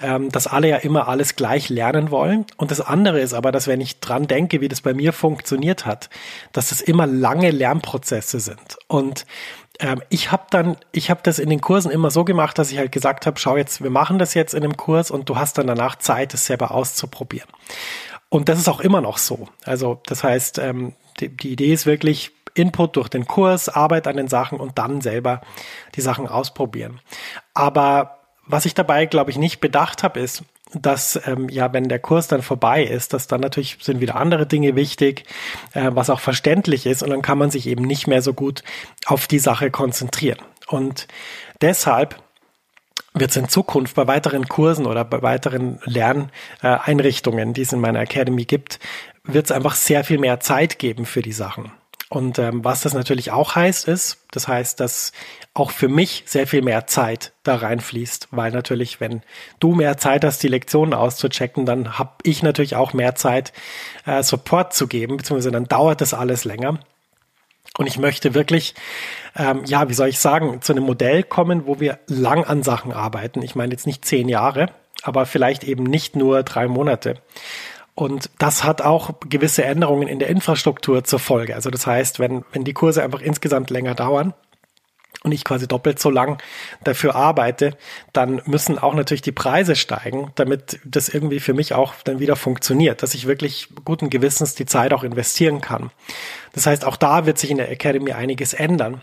ähm, 0.00 0.30
dass 0.30 0.46
alle 0.46 0.68
ja 0.68 0.76
immer 0.76 1.08
alles 1.08 1.34
gleich 1.34 1.68
lernen 1.68 2.10
wollen. 2.10 2.46
Und 2.56 2.70
das 2.70 2.80
andere 2.80 3.20
ist 3.20 3.34
aber, 3.34 3.50
dass 3.50 3.66
wenn 3.66 3.80
ich 3.80 4.00
dran 4.00 4.26
denke, 4.28 4.60
wie 4.60 4.68
das 4.68 4.80
bei 4.80 4.94
mir 4.94 5.12
funktioniert 5.12 5.86
hat, 5.86 6.08
dass 6.52 6.68
das 6.68 6.80
immer 6.80 7.06
lange 7.06 7.50
Lernprozesse 7.50 8.38
sind. 8.38 8.78
Und 8.86 9.26
ähm, 9.80 10.02
ich 10.08 10.30
habe 10.30 10.44
dann, 10.50 10.76
ich 10.92 11.10
habe 11.10 11.20
das 11.24 11.38
in 11.38 11.50
den 11.50 11.60
Kursen 11.60 11.90
immer 11.90 12.10
so 12.10 12.24
gemacht, 12.24 12.58
dass 12.58 12.70
ich 12.70 12.78
halt 12.78 12.92
gesagt 12.92 13.26
habe, 13.26 13.40
schau 13.40 13.56
jetzt, 13.56 13.82
wir 13.82 13.90
machen 13.90 14.18
das 14.18 14.34
jetzt 14.34 14.54
in 14.54 14.62
einem 14.62 14.76
Kurs 14.76 15.10
und 15.10 15.28
du 15.28 15.36
hast 15.36 15.58
dann 15.58 15.66
danach 15.66 15.96
Zeit, 15.96 16.34
es 16.34 16.46
selber 16.46 16.70
auszuprobieren. 16.70 17.48
Und 18.32 18.48
das 18.48 18.58
ist 18.58 18.68
auch 18.70 18.80
immer 18.80 19.02
noch 19.02 19.18
so. 19.18 19.46
Also 19.66 20.00
das 20.06 20.24
heißt, 20.24 20.58
ähm, 20.58 20.94
die, 21.20 21.28
die 21.28 21.52
Idee 21.52 21.70
ist 21.70 21.84
wirklich 21.84 22.30
Input 22.54 22.96
durch 22.96 23.10
den 23.10 23.26
Kurs, 23.26 23.68
Arbeit 23.68 24.06
an 24.06 24.16
den 24.16 24.28
Sachen 24.28 24.58
und 24.58 24.78
dann 24.78 25.02
selber 25.02 25.42
die 25.96 26.00
Sachen 26.00 26.26
ausprobieren. 26.26 27.02
Aber 27.52 28.20
was 28.46 28.64
ich 28.64 28.72
dabei, 28.72 29.04
glaube 29.04 29.30
ich, 29.30 29.36
nicht 29.36 29.60
bedacht 29.60 30.02
habe, 30.02 30.18
ist, 30.18 30.44
dass 30.72 31.20
ähm, 31.26 31.50
ja, 31.50 31.74
wenn 31.74 31.90
der 31.90 31.98
Kurs 31.98 32.26
dann 32.26 32.40
vorbei 32.40 32.82
ist, 32.82 33.12
dass 33.12 33.26
dann 33.26 33.42
natürlich 33.42 33.76
sind 33.82 34.00
wieder 34.00 34.16
andere 34.16 34.46
Dinge 34.46 34.76
wichtig, 34.76 35.24
äh, 35.74 35.90
was 35.92 36.08
auch 36.08 36.20
verständlich 36.20 36.86
ist 36.86 37.02
und 37.02 37.10
dann 37.10 37.20
kann 37.20 37.36
man 37.36 37.50
sich 37.50 37.66
eben 37.66 37.84
nicht 37.84 38.06
mehr 38.06 38.22
so 38.22 38.32
gut 38.32 38.62
auf 39.04 39.26
die 39.26 39.40
Sache 39.40 39.70
konzentrieren. 39.70 40.38
Und 40.68 41.06
deshalb 41.60 42.16
wird 43.14 43.30
es 43.30 43.36
in 43.36 43.48
Zukunft 43.48 43.94
bei 43.94 44.06
weiteren 44.06 44.48
Kursen 44.48 44.86
oder 44.86 45.04
bei 45.04 45.22
weiteren 45.22 45.78
Lerneinrichtungen, 45.84 47.52
die 47.52 47.62
es 47.62 47.72
in 47.72 47.80
meiner 47.80 48.00
Academy 48.00 48.44
gibt, 48.44 48.78
wird 49.24 49.46
es 49.46 49.52
einfach 49.52 49.74
sehr 49.74 50.04
viel 50.04 50.18
mehr 50.18 50.40
Zeit 50.40 50.78
geben 50.78 51.06
für 51.06 51.22
die 51.22 51.32
Sachen. 51.32 51.72
Und 52.12 52.38
ähm, 52.38 52.62
was 52.62 52.82
das 52.82 52.92
natürlich 52.92 53.30
auch 53.30 53.54
heißt, 53.54 53.88
ist, 53.88 54.18
das 54.32 54.46
heißt, 54.46 54.80
dass 54.80 55.12
auch 55.54 55.70
für 55.70 55.88
mich 55.88 56.24
sehr 56.26 56.46
viel 56.46 56.60
mehr 56.60 56.86
Zeit 56.86 57.32
da 57.42 57.56
reinfließt, 57.56 58.28
weil 58.32 58.52
natürlich, 58.52 59.00
wenn 59.00 59.22
du 59.60 59.74
mehr 59.74 59.96
Zeit 59.96 60.22
hast, 60.22 60.42
die 60.42 60.48
Lektionen 60.48 60.92
auszuchecken, 60.92 61.64
dann 61.64 61.98
habe 61.98 62.12
ich 62.22 62.42
natürlich 62.42 62.76
auch 62.76 62.92
mehr 62.92 63.14
Zeit, 63.14 63.54
äh, 64.04 64.22
Support 64.22 64.74
zu 64.74 64.88
geben, 64.88 65.16
beziehungsweise 65.16 65.52
dann 65.52 65.64
dauert 65.64 66.02
das 66.02 66.12
alles 66.12 66.44
länger. 66.44 66.80
Und 67.78 67.86
ich 67.86 67.98
möchte 67.98 68.34
wirklich, 68.34 68.74
ähm, 69.36 69.62
ja, 69.64 69.88
wie 69.88 69.94
soll 69.94 70.08
ich 70.08 70.18
sagen, 70.18 70.60
zu 70.60 70.72
einem 70.72 70.84
Modell 70.84 71.22
kommen, 71.22 71.66
wo 71.66 71.80
wir 71.80 71.98
lang 72.06 72.44
an 72.44 72.62
Sachen 72.62 72.92
arbeiten. 72.92 73.42
Ich 73.42 73.54
meine 73.54 73.72
jetzt 73.72 73.86
nicht 73.86 74.04
zehn 74.04 74.28
Jahre, 74.28 74.66
aber 75.02 75.24
vielleicht 75.24 75.64
eben 75.64 75.84
nicht 75.84 76.14
nur 76.14 76.42
drei 76.42 76.68
Monate. 76.68 77.14
Und 77.94 78.30
das 78.38 78.64
hat 78.64 78.82
auch 78.82 79.14
gewisse 79.28 79.64
Änderungen 79.64 80.08
in 80.08 80.18
der 80.18 80.28
Infrastruktur 80.28 81.04
zur 81.04 81.18
Folge. 81.18 81.54
Also 81.54 81.70
das 81.70 81.86
heißt, 81.86 82.18
wenn, 82.18 82.44
wenn 82.52 82.64
die 82.64 82.72
Kurse 82.72 83.02
einfach 83.02 83.20
insgesamt 83.20 83.70
länger 83.70 83.94
dauern, 83.94 84.34
und 85.22 85.32
ich 85.32 85.44
quasi 85.44 85.68
doppelt 85.68 85.98
so 85.98 86.10
lang 86.10 86.42
dafür 86.82 87.14
arbeite, 87.14 87.76
dann 88.12 88.42
müssen 88.46 88.78
auch 88.78 88.94
natürlich 88.94 89.22
die 89.22 89.32
Preise 89.32 89.76
steigen, 89.76 90.32
damit 90.34 90.80
das 90.84 91.08
irgendwie 91.08 91.40
für 91.40 91.54
mich 91.54 91.74
auch 91.74 91.94
dann 92.04 92.18
wieder 92.18 92.36
funktioniert, 92.36 93.02
dass 93.02 93.14
ich 93.14 93.26
wirklich 93.26 93.68
guten 93.84 94.10
Gewissens 94.10 94.54
die 94.54 94.66
Zeit 94.66 94.92
auch 94.92 95.04
investieren 95.04 95.60
kann. 95.60 95.90
Das 96.52 96.66
heißt, 96.66 96.84
auch 96.84 96.96
da 96.96 97.26
wird 97.26 97.38
sich 97.38 97.50
in 97.50 97.58
der 97.58 97.70
Academy 97.70 98.12
einiges 98.12 98.52
ändern. 98.52 99.02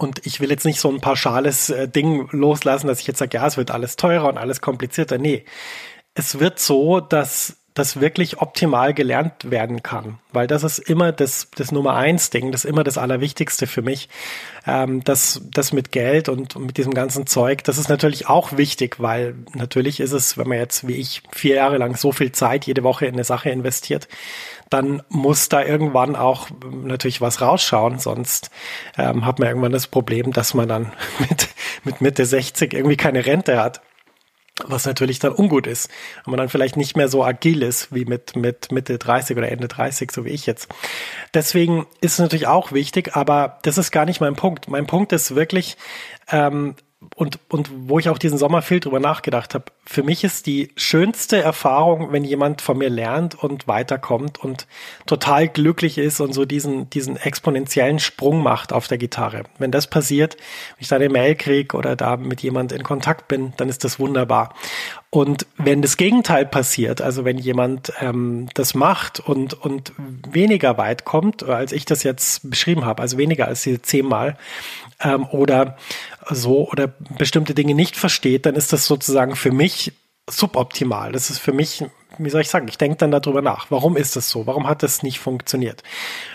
Und 0.00 0.24
ich 0.24 0.40
will 0.40 0.50
jetzt 0.50 0.64
nicht 0.64 0.80
so 0.80 0.88
ein 0.88 1.00
pauschales 1.00 1.70
äh, 1.70 1.88
Ding 1.88 2.28
loslassen, 2.30 2.86
dass 2.86 3.00
ich 3.00 3.08
jetzt 3.08 3.18
sage, 3.18 3.36
ja, 3.36 3.46
es 3.46 3.56
wird 3.56 3.72
alles 3.72 3.96
teurer 3.96 4.28
und 4.28 4.38
alles 4.38 4.60
komplizierter. 4.60 5.18
Nee, 5.18 5.44
es 6.14 6.38
wird 6.38 6.60
so, 6.60 7.00
dass 7.00 7.56
das 7.78 8.00
wirklich 8.00 8.40
optimal 8.40 8.92
gelernt 8.92 9.50
werden 9.50 9.82
kann. 9.82 10.18
Weil 10.32 10.46
das 10.46 10.64
ist 10.64 10.78
immer 10.78 11.12
das, 11.12 11.48
das 11.56 11.72
Nummer 11.72 11.94
eins 11.94 12.30
Ding, 12.30 12.52
das 12.52 12.64
ist 12.64 12.70
immer 12.70 12.84
das 12.84 12.98
Allerwichtigste 12.98 13.66
für 13.66 13.82
mich. 13.82 14.08
Ähm, 14.66 15.02
das, 15.04 15.40
das 15.50 15.72
mit 15.72 15.92
Geld 15.92 16.28
und, 16.28 16.58
mit 16.58 16.76
diesem 16.76 16.92
ganzen 16.92 17.26
Zeug, 17.26 17.64
das 17.64 17.78
ist 17.78 17.88
natürlich 17.88 18.28
auch 18.28 18.56
wichtig, 18.56 19.00
weil 19.00 19.34
natürlich 19.54 20.00
ist 20.00 20.12
es, 20.12 20.36
wenn 20.36 20.48
man 20.48 20.58
jetzt 20.58 20.86
wie 20.86 20.96
ich 20.96 21.22
vier 21.32 21.56
Jahre 21.56 21.78
lang 21.78 21.96
so 21.96 22.12
viel 22.12 22.32
Zeit 22.32 22.66
jede 22.66 22.82
Woche 22.82 23.06
in 23.06 23.14
eine 23.14 23.24
Sache 23.24 23.50
investiert, 23.50 24.08
dann 24.70 25.02
muss 25.08 25.48
da 25.48 25.64
irgendwann 25.64 26.16
auch 26.16 26.48
natürlich 26.84 27.20
was 27.20 27.40
rausschauen, 27.40 27.98
sonst 27.98 28.50
ähm, 28.98 29.24
hat 29.24 29.38
man 29.38 29.48
irgendwann 29.48 29.72
das 29.72 29.86
Problem, 29.86 30.32
dass 30.32 30.52
man 30.52 30.68
dann 30.68 30.92
mit, 31.20 31.48
mit 31.84 32.00
Mitte 32.00 32.26
60 32.26 32.74
irgendwie 32.74 32.96
keine 32.96 33.24
Rente 33.24 33.60
hat 33.60 33.80
was 34.66 34.86
natürlich 34.86 35.18
dann 35.18 35.32
ungut 35.32 35.66
ist, 35.66 35.90
wenn 36.24 36.32
man 36.32 36.38
dann 36.38 36.48
vielleicht 36.48 36.76
nicht 36.76 36.96
mehr 36.96 37.08
so 37.08 37.24
agil 37.24 37.62
ist 37.62 37.94
wie 37.94 38.04
mit, 38.04 38.36
mit 38.36 38.72
Mitte 38.72 38.98
30 38.98 39.36
oder 39.36 39.50
Ende 39.50 39.68
30, 39.68 40.10
so 40.10 40.24
wie 40.24 40.30
ich 40.30 40.46
jetzt. 40.46 40.68
Deswegen 41.34 41.86
ist 42.00 42.14
es 42.14 42.18
natürlich 42.18 42.46
auch 42.46 42.72
wichtig, 42.72 43.14
aber 43.14 43.58
das 43.62 43.78
ist 43.78 43.90
gar 43.90 44.04
nicht 44.04 44.20
mein 44.20 44.34
Punkt. 44.34 44.68
Mein 44.68 44.86
Punkt 44.86 45.12
ist 45.12 45.34
wirklich, 45.34 45.76
ähm, 46.30 46.74
und, 47.14 47.38
und 47.48 47.70
wo 47.88 48.00
ich 48.00 48.08
auch 48.08 48.18
diesen 48.18 48.38
Sommer 48.38 48.60
viel 48.60 48.80
drüber 48.80 48.98
nachgedacht 48.98 49.54
habe, 49.54 49.66
für 49.86 50.02
mich 50.02 50.24
ist 50.24 50.46
die 50.46 50.72
schönste 50.76 51.40
Erfahrung, 51.40 52.12
wenn 52.12 52.24
jemand 52.24 52.60
von 52.60 52.76
mir 52.76 52.90
lernt 52.90 53.40
und 53.40 53.68
weiterkommt 53.68 54.38
und 54.38 54.66
total 55.06 55.48
glücklich 55.48 55.98
ist 55.98 56.20
und 56.20 56.32
so 56.32 56.44
diesen, 56.44 56.90
diesen 56.90 57.16
exponentiellen 57.16 58.00
Sprung 58.00 58.42
macht 58.42 58.72
auf 58.72 58.88
der 58.88 58.98
Gitarre. 58.98 59.44
Wenn 59.58 59.70
das 59.70 59.86
passiert, 59.86 60.34
wenn 60.34 60.82
ich 60.82 60.88
da 60.88 60.96
eine 60.96 61.08
Mail 61.08 61.36
kriege 61.36 61.76
oder 61.76 61.94
da 61.94 62.16
mit 62.16 62.42
jemand 62.42 62.72
in 62.72 62.82
Kontakt 62.82 63.28
bin, 63.28 63.52
dann 63.56 63.68
ist 63.68 63.84
das 63.84 64.00
wunderbar. 64.00 64.54
Und 65.10 65.46
wenn 65.56 65.80
das 65.80 65.96
Gegenteil 65.96 66.44
passiert, 66.44 67.00
also 67.00 67.24
wenn 67.24 67.38
jemand 67.38 67.92
ähm, 68.00 68.48
das 68.52 68.74
macht 68.74 69.20
und, 69.20 69.54
und 69.54 69.92
weniger 70.30 70.76
weit 70.76 71.06
kommt, 71.06 71.42
als 71.44 71.72
ich 71.72 71.86
das 71.86 72.02
jetzt 72.02 72.50
beschrieben 72.50 72.84
habe, 72.84 73.00
also 73.00 73.16
weniger 73.16 73.48
als 73.48 73.62
diese 73.62 73.80
zehnmal, 73.80 74.36
ähm, 75.00 75.26
oder 75.30 75.78
so 76.28 76.68
oder 76.68 76.88
bestimmte 77.16 77.54
Dinge 77.54 77.74
nicht 77.74 77.96
versteht, 77.96 78.44
dann 78.44 78.54
ist 78.54 78.72
das 78.72 78.84
sozusagen 78.84 79.34
für 79.34 79.52
mich 79.52 79.92
suboptimal. 80.28 81.12
Das 81.12 81.30
ist 81.30 81.38
für 81.38 81.52
mich, 81.52 81.84
wie 82.18 82.30
soll 82.30 82.42
ich 82.42 82.50
sagen, 82.50 82.68
ich 82.68 82.76
denke 82.76 82.98
dann 82.98 83.10
darüber 83.10 83.40
nach. 83.40 83.70
Warum 83.70 83.96
ist 83.96 84.14
das 84.14 84.28
so? 84.28 84.46
Warum 84.46 84.66
hat 84.68 84.82
das 84.82 85.02
nicht 85.02 85.20
funktioniert? 85.20 85.82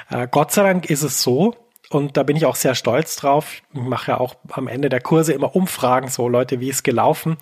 Äh, 0.10 0.28
Gott 0.32 0.52
sei 0.52 0.64
Dank 0.64 0.90
ist 0.90 1.04
es 1.04 1.22
so, 1.22 1.56
und 1.94 2.18
da 2.18 2.24
bin 2.24 2.36
ich 2.36 2.46
auch 2.46 2.56
sehr 2.56 2.76
stolz 2.76 3.16
drauf. 3.16 3.62
Ich 3.74 3.82
mache 3.82 4.12
ja 4.12 4.20
auch 4.20 4.36
am 4.52 4.68
Ende 4.68 4.90
der 4.90 5.02
Kurse 5.02 5.34
immer 5.34 5.56
Umfragen, 5.56 6.08
so 6.08 6.28
Leute, 6.28 6.60
wie 6.60 6.70
ist 6.70 6.84
gelaufen, 6.84 7.38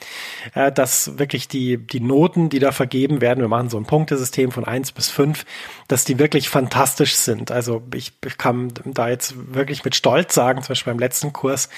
äh, 0.54 0.72
dass 0.72 1.18
wirklich 1.18 1.48
die, 1.48 1.78
die 1.78 2.00
Noten, 2.00 2.50
die 2.50 2.60
da 2.60 2.72
vergeben 2.72 3.22
werden, 3.22 3.42
wir 3.42 3.48
machen 3.48 3.70
so 3.70 3.78
ein 3.78 3.86
Punktesystem 3.86 4.52
von 4.52 4.66
eins 4.66 4.92
bis 4.92 5.10
fünf, 5.10 5.46
dass 5.88 6.06
die 6.06 6.20
wirklich 6.20 6.50
fantastisch 6.50 7.16
sind. 7.16 7.52
Also 7.52 7.82
ich, 7.94 8.14
ich 8.26 8.38
kann 8.38 8.74
da 8.86 9.10
jetzt 9.10 9.54
wirklich 9.54 9.84
mit 9.84 9.96
Stolz 9.96 10.34
sagen, 10.34 10.62
zum 10.62 10.70
Beispiel 10.70 10.94
beim 10.94 11.00
letzten 11.00 11.34
Kurs, 11.34 11.70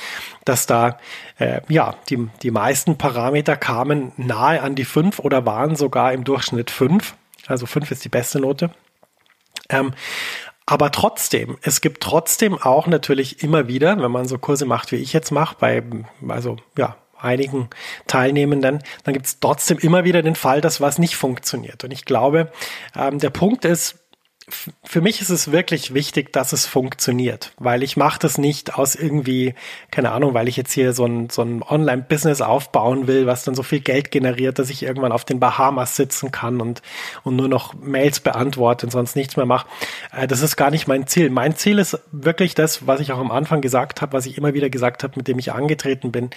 dass 0.46 0.66
da 0.66 0.98
äh, 1.40 1.62
ja 1.70 1.96
die, 2.10 2.28
die 2.42 2.52
meisten 2.52 2.98
Parameter 2.98 3.56
kamen 3.56 4.12
nahe 4.18 4.62
an 4.62 4.76
die 4.76 4.86
fünf 4.86 5.20
oder 5.20 5.46
waren 5.46 5.76
sogar 5.76 6.14
im 6.14 6.24
Durchschnitt 6.24 6.72
fünf. 6.72 7.16
Also 7.48 7.66
fünf 7.66 7.92
ist 7.92 8.06
die 8.06 8.10
beste 8.10 8.40
Note. 8.40 8.72
Ähm, 9.70 9.94
aber 10.66 10.92
trotzdem, 10.92 11.58
es 11.62 11.82
gibt 11.82 12.02
trotzdem 12.02 12.58
auch 12.58 12.88
natürlich 12.88 13.44
immer 13.44 13.68
wieder, 13.68 14.02
wenn 14.02 14.12
man 14.12 14.28
so 14.28 14.38
Kurse 14.38 14.66
macht, 14.66 14.92
wie 14.92 14.98
ich 14.98 15.14
jetzt 15.14 15.32
mache, 15.32 15.56
bei, 15.60 15.84
also 16.28 16.58
ja, 16.78 16.98
einigen 17.20 17.70
Teilnehmenden, 18.08 18.80
dann 19.04 19.14
gibt 19.14 19.26
es 19.26 19.40
trotzdem 19.40 19.78
immer 19.78 20.04
wieder 20.04 20.22
den 20.22 20.36
Fall, 20.36 20.62
dass 20.62 20.82
was 20.82 21.00
nicht 21.00 21.16
funktioniert. 21.16 21.84
Und 21.84 21.92
ich 21.92 22.06
glaube, 22.06 22.52
ähm, 22.96 23.20
der 23.20 23.30
Punkt 23.30 23.66
ist, 23.66 24.03
für 24.50 25.02
mich 25.02 25.22
ist 25.22 25.30
es 25.30 25.52
wirklich 25.52 25.94
wichtig, 25.94 26.34
dass 26.34 26.52
es 26.52 26.66
funktioniert, 26.66 27.54
weil 27.58 27.82
ich 27.82 27.96
mache 27.96 28.20
das 28.20 28.38
nicht 28.38 28.76
aus 28.76 28.96
irgendwie, 28.96 29.56
keine 29.90 30.12
Ahnung, 30.12 30.34
weil 30.34 30.50
ich 30.50 30.58
jetzt 30.58 30.74
hier 30.74 30.94
so 30.94 31.06
ein, 31.06 31.30
so 31.30 31.44
ein 31.44 31.64
Online-Business 31.64 32.42
aufbauen 32.42 33.08
will, 33.08 33.26
was 33.26 33.46
dann 33.46 33.56
so 33.56 33.64
viel 33.64 33.80
Geld 33.80 34.12
generiert, 34.12 34.60
dass 34.60 34.70
ich 34.70 34.84
irgendwann 34.84 35.14
auf 35.14 35.24
den 35.24 35.40
Bahamas 35.40 35.96
sitzen 35.96 36.32
kann 36.32 36.60
und, 36.60 36.82
und 37.24 37.38
nur 37.38 37.48
noch 37.48 37.74
Mails 37.74 38.20
beantworte 38.20 38.86
und 38.86 38.92
sonst 38.92 39.16
nichts 39.16 39.38
mehr 39.38 39.46
mache. 39.46 39.68
Äh, 40.12 40.28
das 40.28 40.42
ist 40.42 40.58
gar 40.58 40.72
nicht 40.72 40.88
mein 40.88 41.08
Ziel. 41.08 41.30
Mein 41.30 41.56
Ziel 41.56 41.80
ist 41.80 42.00
wirklich 42.12 42.54
das, 42.54 42.86
was 42.86 43.00
ich 43.00 43.14
auch 43.14 43.20
am 43.20 43.32
Anfang 43.32 43.62
gesagt 43.62 44.02
habe, 44.02 44.14
was 44.14 44.26
ich 44.26 44.38
immer 44.38 44.54
wieder 44.54 44.70
gesagt 44.70 45.04
habe, 45.04 45.14
mit 45.16 45.28
dem 45.28 45.40
ich 45.40 45.54
angetreten 45.54 46.12
bin. 46.12 46.32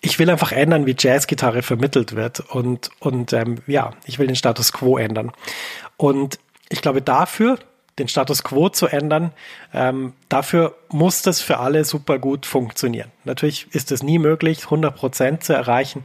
Ich 0.00 0.18
will 0.18 0.28
einfach 0.28 0.52
ändern, 0.52 0.86
wie 0.86 0.96
Jazzgitarre 0.98 1.62
vermittelt 1.62 2.16
wird 2.16 2.40
und, 2.40 2.90
und 2.98 3.32
ähm, 3.32 3.58
ja, 3.66 3.92
ich 4.06 4.18
will 4.18 4.26
den 4.26 4.36
Status 4.36 4.72
quo 4.72 4.98
ändern. 4.98 5.32
Und 5.96 6.38
ich 6.68 6.82
glaube, 6.82 7.02
dafür 7.02 7.58
den 7.98 8.08
Status 8.08 8.42
quo 8.42 8.68
zu 8.68 8.86
ändern, 8.86 9.32
ähm, 9.72 10.14
dafür 10.28 10.74
muss 10.88 11.22
das 11.22 11.40
für 11.40 11.58
alle 11.58 11.84
super 11.84 12.18
gut 12.18 12.44
funktionieren. 12.44 13.10
Natürlich 13.24 13.68
ist 13.72 13.92
es 13.92 14.02
nie 14.02 14.18
möglich, 14.18 14.64
100 14.64 14.96
Prozent 14.96 15.44
zu 15.44 15.52
erreichen, 15.52 16.02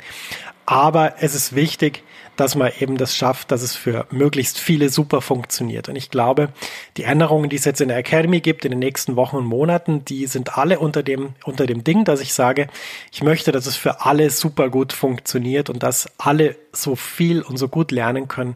aber 0.65 1.15
es 1.19 1.33
ist 1.33 1.55
wichtig, 1.55 2.03
dass 2.35 2.55
man 2.55 2.71
eben 2.79 2.97
das 2.97 3.15
schafft, 3.15 3.51
dass 3.51 3.63
es 3.63 3.75
für 3.75 4.05
möglichst 4.11 4.59
viele 4.59 4.89
super 4.89 5.19
funktioniert. 5.19 5.89
Und 5.89 5.97
ich 5.97 6.09
glaube, 6.09 6.49
die 6.95 7.03
Änderungen, 7.03 7.49
die 7.49 7.57
es 7.57 7.65
jetzt 7.65 7.81
in 7.81 7.89
der 7.89 7.97
Academy 7.97 8.39
gibt 8.39 8.63
in 8.63 8.71
den 8.71 8.79
nächsten 8.79 9.17
Wochen 9.17 9.37
und 9.37 9.45
Monaten, 9.45 10.05
die 10.05 10.25
sind 10.25 10.57
alle 10.57 10.79
unter 10.79 11.03
dem, 11.03 11.33
unter 11.43 11.65
dem 11.65 11.83
Ding, 11.83 12.05
dass 12.05 12.21
ich 12.21 12.33
sage, 12.33 12.67
ich 13.11 13.23
möchte, 13.23 13.51
dass 13.51 13.65
es 13.65 13.75
für 13.75 14.05
alle 14.05 14.29
super 14.29 14.69
gut 14.69 14.93
funktioniert 14.93 15.69
und 15.69 15.83
dass 15.83 16.07
alle 16.17 16.55
so 16.71 16.95
viel 16.95 17.41
und 17.41 17.57
so 17.57 17.67
gut 17.67 17.91
lernen 17.91 18.29
können, 18.29 18.55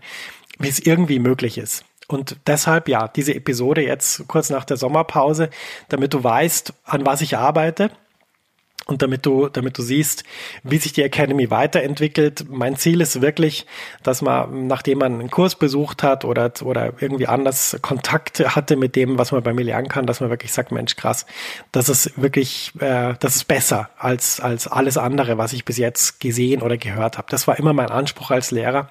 wie 0.59 0.69
es 0.69 0.79
irgendwie 0.79 1.19
möglich 1.19 1.57
ist. 1.57 1.83
Und 2.07 2.37
deshalb, 2.47 2.89
ja, 2.89 3.07
diese 3.07 3.33
Episode 3.33 3.81
jetzt 3.81 4.27
kurz 4.27 4.49
nach 4.49 4.65
der 4.65 4.77
Sommerpause, 4.77 5.49
damit 5.89 6.13
du 6.13 6.23
weißt, 6.23 6.73
an 6.85 7.05
was 7.05 7.21
ich 7.21 7.37
arbeite 7.37 7.91
und 8.85 9.01
damit 9.01 9.25
du, 9.25 9.47
damit 9.47 9.77
du 9.77 9.81
siehst, 9.81 10.23
wie 10.63 10.77
sich 10.77 10.91
die 10.91 11.03
Academy 11.03 11.49
weiterentwickelt. 11.49 12.45
Mein 12.49 12.75
Ziel 12.75 12.99
ist 12.99 13.21
wirklich, 13.21 13.65
dass 14.03 14.21
man, 14.21 14.67
nachdem 14.67 14.97
man 14.97 15.19
einen 15.19 15.31
Kurs 15.31 15.55
besucht 15.55 16.03
hat 16.03 16.25
oder, 16.25 16.51
oder 16.63 16.93
irgendwie 16.99 17.27
anders 17.27 17.77
Kontakt 17.81 18.39
hatte 18.39 18.75
mit 18.75 18.95
dem, 18.95 19.17
was 19.17 19.31
man 19.31 19.41
bei 19.41 19.53
mir 19.53 19.63
lernen 19.63 19.87
kann, 19.87 20.05
dass 20.05 20.19
man 20.19 20.29
wirklich 20.29 20.51
sagt, 20.51 20.71
Mensch, 20.71 20.97
krass, 20.97 21.25
das 21.71 21.87
ist 21.87 22.21
wirklich, 22.21 22.73
äh, 22.79 23.13
das 23.19 23.37
ist 23.37 23.45
besser 23.45 23.89
als, 23.97 24.41
als 24.41 24.67
alles 24.67 24.97
andere, 24.97 25.37
was 25.37 25.53
ich 25.53 25.63
bis 25.63 25.77
jetzt 25.77 26.19
gesehen 26.19 26.61
oder 26.61 26.77
gehört 26.77 27.17
habe. 27.17 27.27
Das 27.29 27.47
war 27.47 27.57
immer 27.57 27.73
mein 27.73 27.89
Anspruch 27.89 28.31
als 28.31 28.51
Lehrer. 28.51 28.89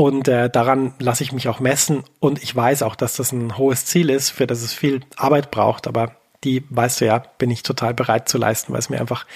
Und 0.00 0.28
äh, 0.28 0.48
daran 0.48 0.94
lasse 0.98 1.22
ich 1.22 1.32
mich 1.32 1.46
auch 1.46 1.60
messen. 1.60 2.04
Und 2.20 2.42
ich 2.42 2.56
weiß 2.56 2.82
auch, 2.84 2.96
dass 2.96 3.16
das 3.16 3.32
ein 3.32 3.58
hohes 3.58 3.84
Ziel 3.84 4.08
ist, 4.08 4.30
für 4.30 4.46
das 4.46 4.62
es 4.62 4.72
viel 4.72 5.02
Arbeit 5.18 5.50
braucht. 5.50 5.86
Aber 5.86 6.12
die, 6.42 6.64
weißt 6.70 7.02
du 7.02 7.04
ja, 7.04 7.22
bin 7.36 7.50
ich 7.50 7.62
total 7.62 7.92
bereit 7.92 8.26
zu 8.26 8.38
leisten, 8.38 8.72
weil 8.72 8.78
es 8.78 8.88
mir 8.88 8.98
einfach 8.98 9.26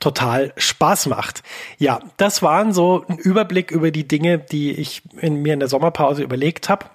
total 0.00 0.54
Spaß 0.56 1.08
macht. 1.08 1.42
Ja, 1.76 2.00
das 2.16 2.42
waren 2.42 2.72
so 2.72 3.04
ein 3.06 3.18
Überblick 3.18 3.70
über 3.70 3.90
die 3.90 4.08
Dinge, 4.08 4.38
die 4.38 4.72
ich 4.72 5.02
in 5.20 5.42
mir 5.42 5.52
in 5.52 5.60
der 5.60 5.68
Sommerpause 5.68 6.22
überlegt 6.22 6.70
habe. 6.70 6.86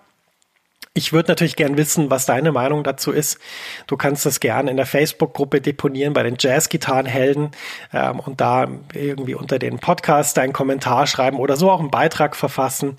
Ich 0.93 1.13
würde 1.13 1.31
natürlich 1.31 1.55
gern 1.55 1.77
wissen, 1.77 2.09
was 2.09 2.25
deine 2.25 2.51
Meinung 2.51 2.83
dazu 2.83 3.13
ist. 3.13 3.39
Du 3.87 3.95
kannst 3.95 4.25
das 4.25 4.41
gern 4.41 4.67
in 4.67 4.75
der 4.75 4.85
Facebook-Gruppe 4.85 5.61
deponieren 5.61 6.11
bei 6.11 6.21
den 6.23 6.35
Jazz-Gitarrenhelden 6.37 7.51
ähm, 7.93 8.19
und 8.19 8.41
da 8.41 8.67
irgendwie 8.93 9.35
unter 9.35 9.57
den 9.57 9.79
Podcast 9.79 10.35
deinen 10.35 10.51
Kommentar 10.51 11.07
schreiben 11.07 11.37
oder 11.37 11.55
so 11.55 11.71
auch 11.71 11.79
einen 11.79 11.91
Beitrag 11.91 12.35
verfassen 12.35 12.97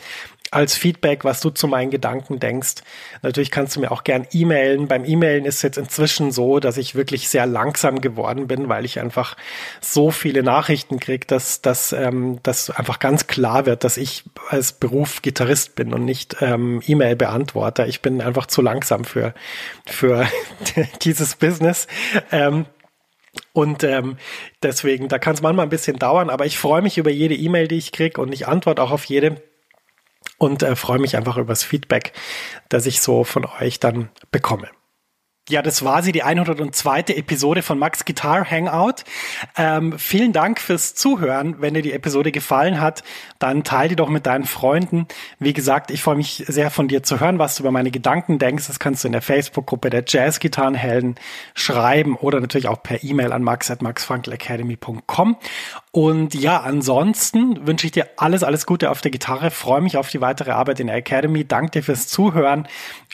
als 0.52 0.76
Feedback, 0.76 1.24
was 1.24 1.40
du 1.40 1.50
zu 1.50 1.66
meinen 1.66 1.90
Gedanken 1.90 2.38
denkst. 2.38 2.82
Natürlich 3.22 3.50
kannst 3.50 3.74
du 3.74 3.80
mir 3.80 3.90
auch 3.90 4.04
gern 4.04 4.26
e-mailen. 4.32 4.86
Beim 4.86 5.04
E-Mailen 5.04 5.44
ist 5.44 5.56
es 5.56 5.62
jetzt 5.62 5.78
inzwischen 5.78 6.30
so, 6.30 6.60
dass 6.60 6.76
ich 6.76 6.94
wirklich 6.94 7.28
sehr 7.28 7.46
langsam 7.46 8.00
geworden 8.00 8.46
bin, 8.46 8.68
weil 8.68 8.84
ich 8.84 9.00
einfach 9.00 9.36
so 9.80 10.10
viele 10.10 10.42
Nachrichten 10.42 11.00
kriege, 11.00 11.26
dass, 11.26 11.62
dass, 11.62 11.92
ähm, 11.92 12.38
dass 12.42 12.70
einfach 12.70 12.98
ganz 12.98 13.26
klar 13.26 13.66
wird, 13.66 13.82
dass 13.82 13.96
ich 13.96 14.24
als 14.48 14.72
Beruf 14.72 15.22
Gitarrist 15.22 15.74
bin 15.74 15.94
und 15.94 16.04
nicht 16.04 16.36
ähm, 16.40 16.82
E-Mail-Beantworter. 16.86 17.86
Ich 17.86 18.02
bin 18.02 18.20
einfach 18.20 18.46
zu 18.46 18.60
langsam 18.60 19.04
für, 19.04 19.34
für 19.86 20.26
dieses 21.02 21.36
Business. 21.36 21.86
Ähm, 22.30 22.66
und 23.54 23.82
ähm, 23.84 24.18
deswegen, 24.62 25.08
da 25.08 25.18
kann 25.18 25.34
es 25.34 25.40
manchmal 25.40 25.64
ein 25.64 25.70
bisschen 25.70 25.98
dauern, 25.98 26.28
aber 26.28 26.44
ich 26.44 26.58
freue 26.58 26.82
mich 26.82 26.98
über 26.98 27.10
jede 27.10 27.34
E-Mail, 27.34 27.68
die 27.68 27.78
ich 27.78 27.92
kriege 27.92 28.20
und 28.20 28.32
ich 28.32 28.46
antworte 28.46 28.82
auch 28.82 28.90
auf 28.90 29.04
jede 29.04 29.40
und 30.42 30.64
äh, 30.64 30.74
freue 30.74 30.98
mich 30.98 31.16
einfach 31.16 31.36
über 31.36 31.52
das 31.52 31.62
Feedback, 31.62 32.12
das 32.68 32.86
ich 32.86 33.00
so 33.00 33.22
von 33.22 33.46
euch 33.60 33.78
dann 33.78 34.10
bekomme. 34.32 34.68
Ja, 35.48 35.60
das 35.60 35.84
war 35.84 36.04
sie, 36.04 36.12
die 36.12 36.22
102. 36.22 37.00
Episode 37.16 37.62
von 37.62 37.76
Max 37.76 38.04
Guitar 38.04 38.48
Hangout. 38.48 39.02
Ähm, 39.56 39.98
vielen 39.98 40.32
Dank 40.32 40.60
fürs 40.60 40.94
Zuhören. 40.94 41.56
Wenn 41.58 41.74
dir 41.74 41.82
die 41.82 41.92
Episode 41.92 42.30
gefallen 42.30 42.80
hat, 42.80 43.02
dann 43.40 43.64
teile 43.64 43.88
die 43.88 43.96
doch 43.96 44.08
mit 44.08 44.26
deinen 44.26 44.44
Freunden. 44.44 45.08
Wie 45.40 45.52
gesagt, 45.52 45.90
ich 45.90 46.00
freue 46.00 46.14
mich 46.14 46.44
sehr 46.46 46.70
von 46.70 46.86
dir 46.86 47.02
zu 47.02 47.18
hören, 47.18 47.40
was 47.40 47.56
du 47.56 47.64
über 47.64 47.72
meine 47.72 47.90
Gedanken 47.90 48.38
denkst. 48.38 48.68
Das 48.68 48.78
kannst 48.78 49.02
du 49.02 49.08
in 49.08 49.12
der 49.12 49.20
Facebook-Gruppe 49.20 49.90
der 49.90 50.04
Jazz-Gitarrenhelden 50.06 51.16
schreiben 51.54 52.14
oder 52.14 52.38
natürlich 52.38 52.68
auch 52.68 52.80
per 52.80 53.02
E-Mail 53.02 53.32
an 53.32 53.42
max.maxfunkelacademy.com. 53.42 55.36
Und 55.90 56.34
ja, 56.34 56.60
ansonsten 56.60 57.66
wünsche 57.66 57.86
ich 57.86 57.92
dir 57.92 58.10
alles, 58.16 58.44
alles 58.44 58.64
Gute 58.64 58.90
auf 58.90 59.00
der 59.00 59.10
Gitarre. 59.10 59.50
Freue 59.50 59.80
mich 59.80 59.96
auf 59.96 60.08
die 60.08 60.20
weitere 60.20 60.52
Arbeit 60.52 60.78
in 60.78 60.86
der 60.86 60.96
Academy. 60.96 61.44
Danke 61.44 61.72
dir 61.72 61.82
fürs 61.82 62.06
Zuhören 62.06 62.68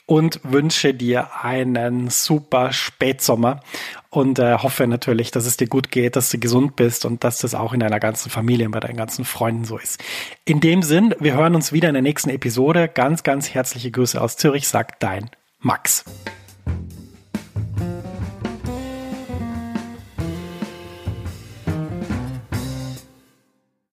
und 0.08 0.40
wünsche 0.42 0.94
dir 0.94 1.44
einen 1.44 2.08
super 2.08 2.72
Spätsommer 2.72 3.60
und 4.08 4.38
äh, 4.38 4.56
hoffe 4.56 4.86
natürlich, 4.86 5.30
dass 5.30 5.44
es 5.44 5.58
dir 5.58 5.66
gut 5.66 5.90
geht, 5.90 6.16
dass 6.16 6.30
du 6.30 6.38
gesund 6.38 6.76
bist 6.76 7.04
und 7.04 7.24
dass 7.24 7.40
das 7.40 7.54
auch 7.54 7.74
in 7.74 7.80
deiner 7.80 8.00
ganzen 8.00 8.30
Familie 8.30 8.64
und 8.64 8.72
bei 8.72 8.80
deinen 8.80 8.96
ganzen 8.96 9.26
Freunden 9.26 9.66
so 9.66 9.76
ist. 9.76 10.02
In 10.46 10.60
dem 10.60 10.82
Sinn, 10.82 11.14
wir 11.20 11.34
hören 11.34 11.54
uns 11.54 11.74
wieder 11.74 11.88
in 11.88 11.94
der 11.94 12.02
nächsten 12.02 12.30
Episode. 12.30 12.88
Ganz, 12.88 13.22
ganz 13.22 13.50
herzliche 13.52 13.90
Grüße 13.90 14.18
aus 14.18 14.38
Zürich, 14.38 14.66
sagt 14.66 15.02
dein 15.02 15.28
Max. 15.60 16.06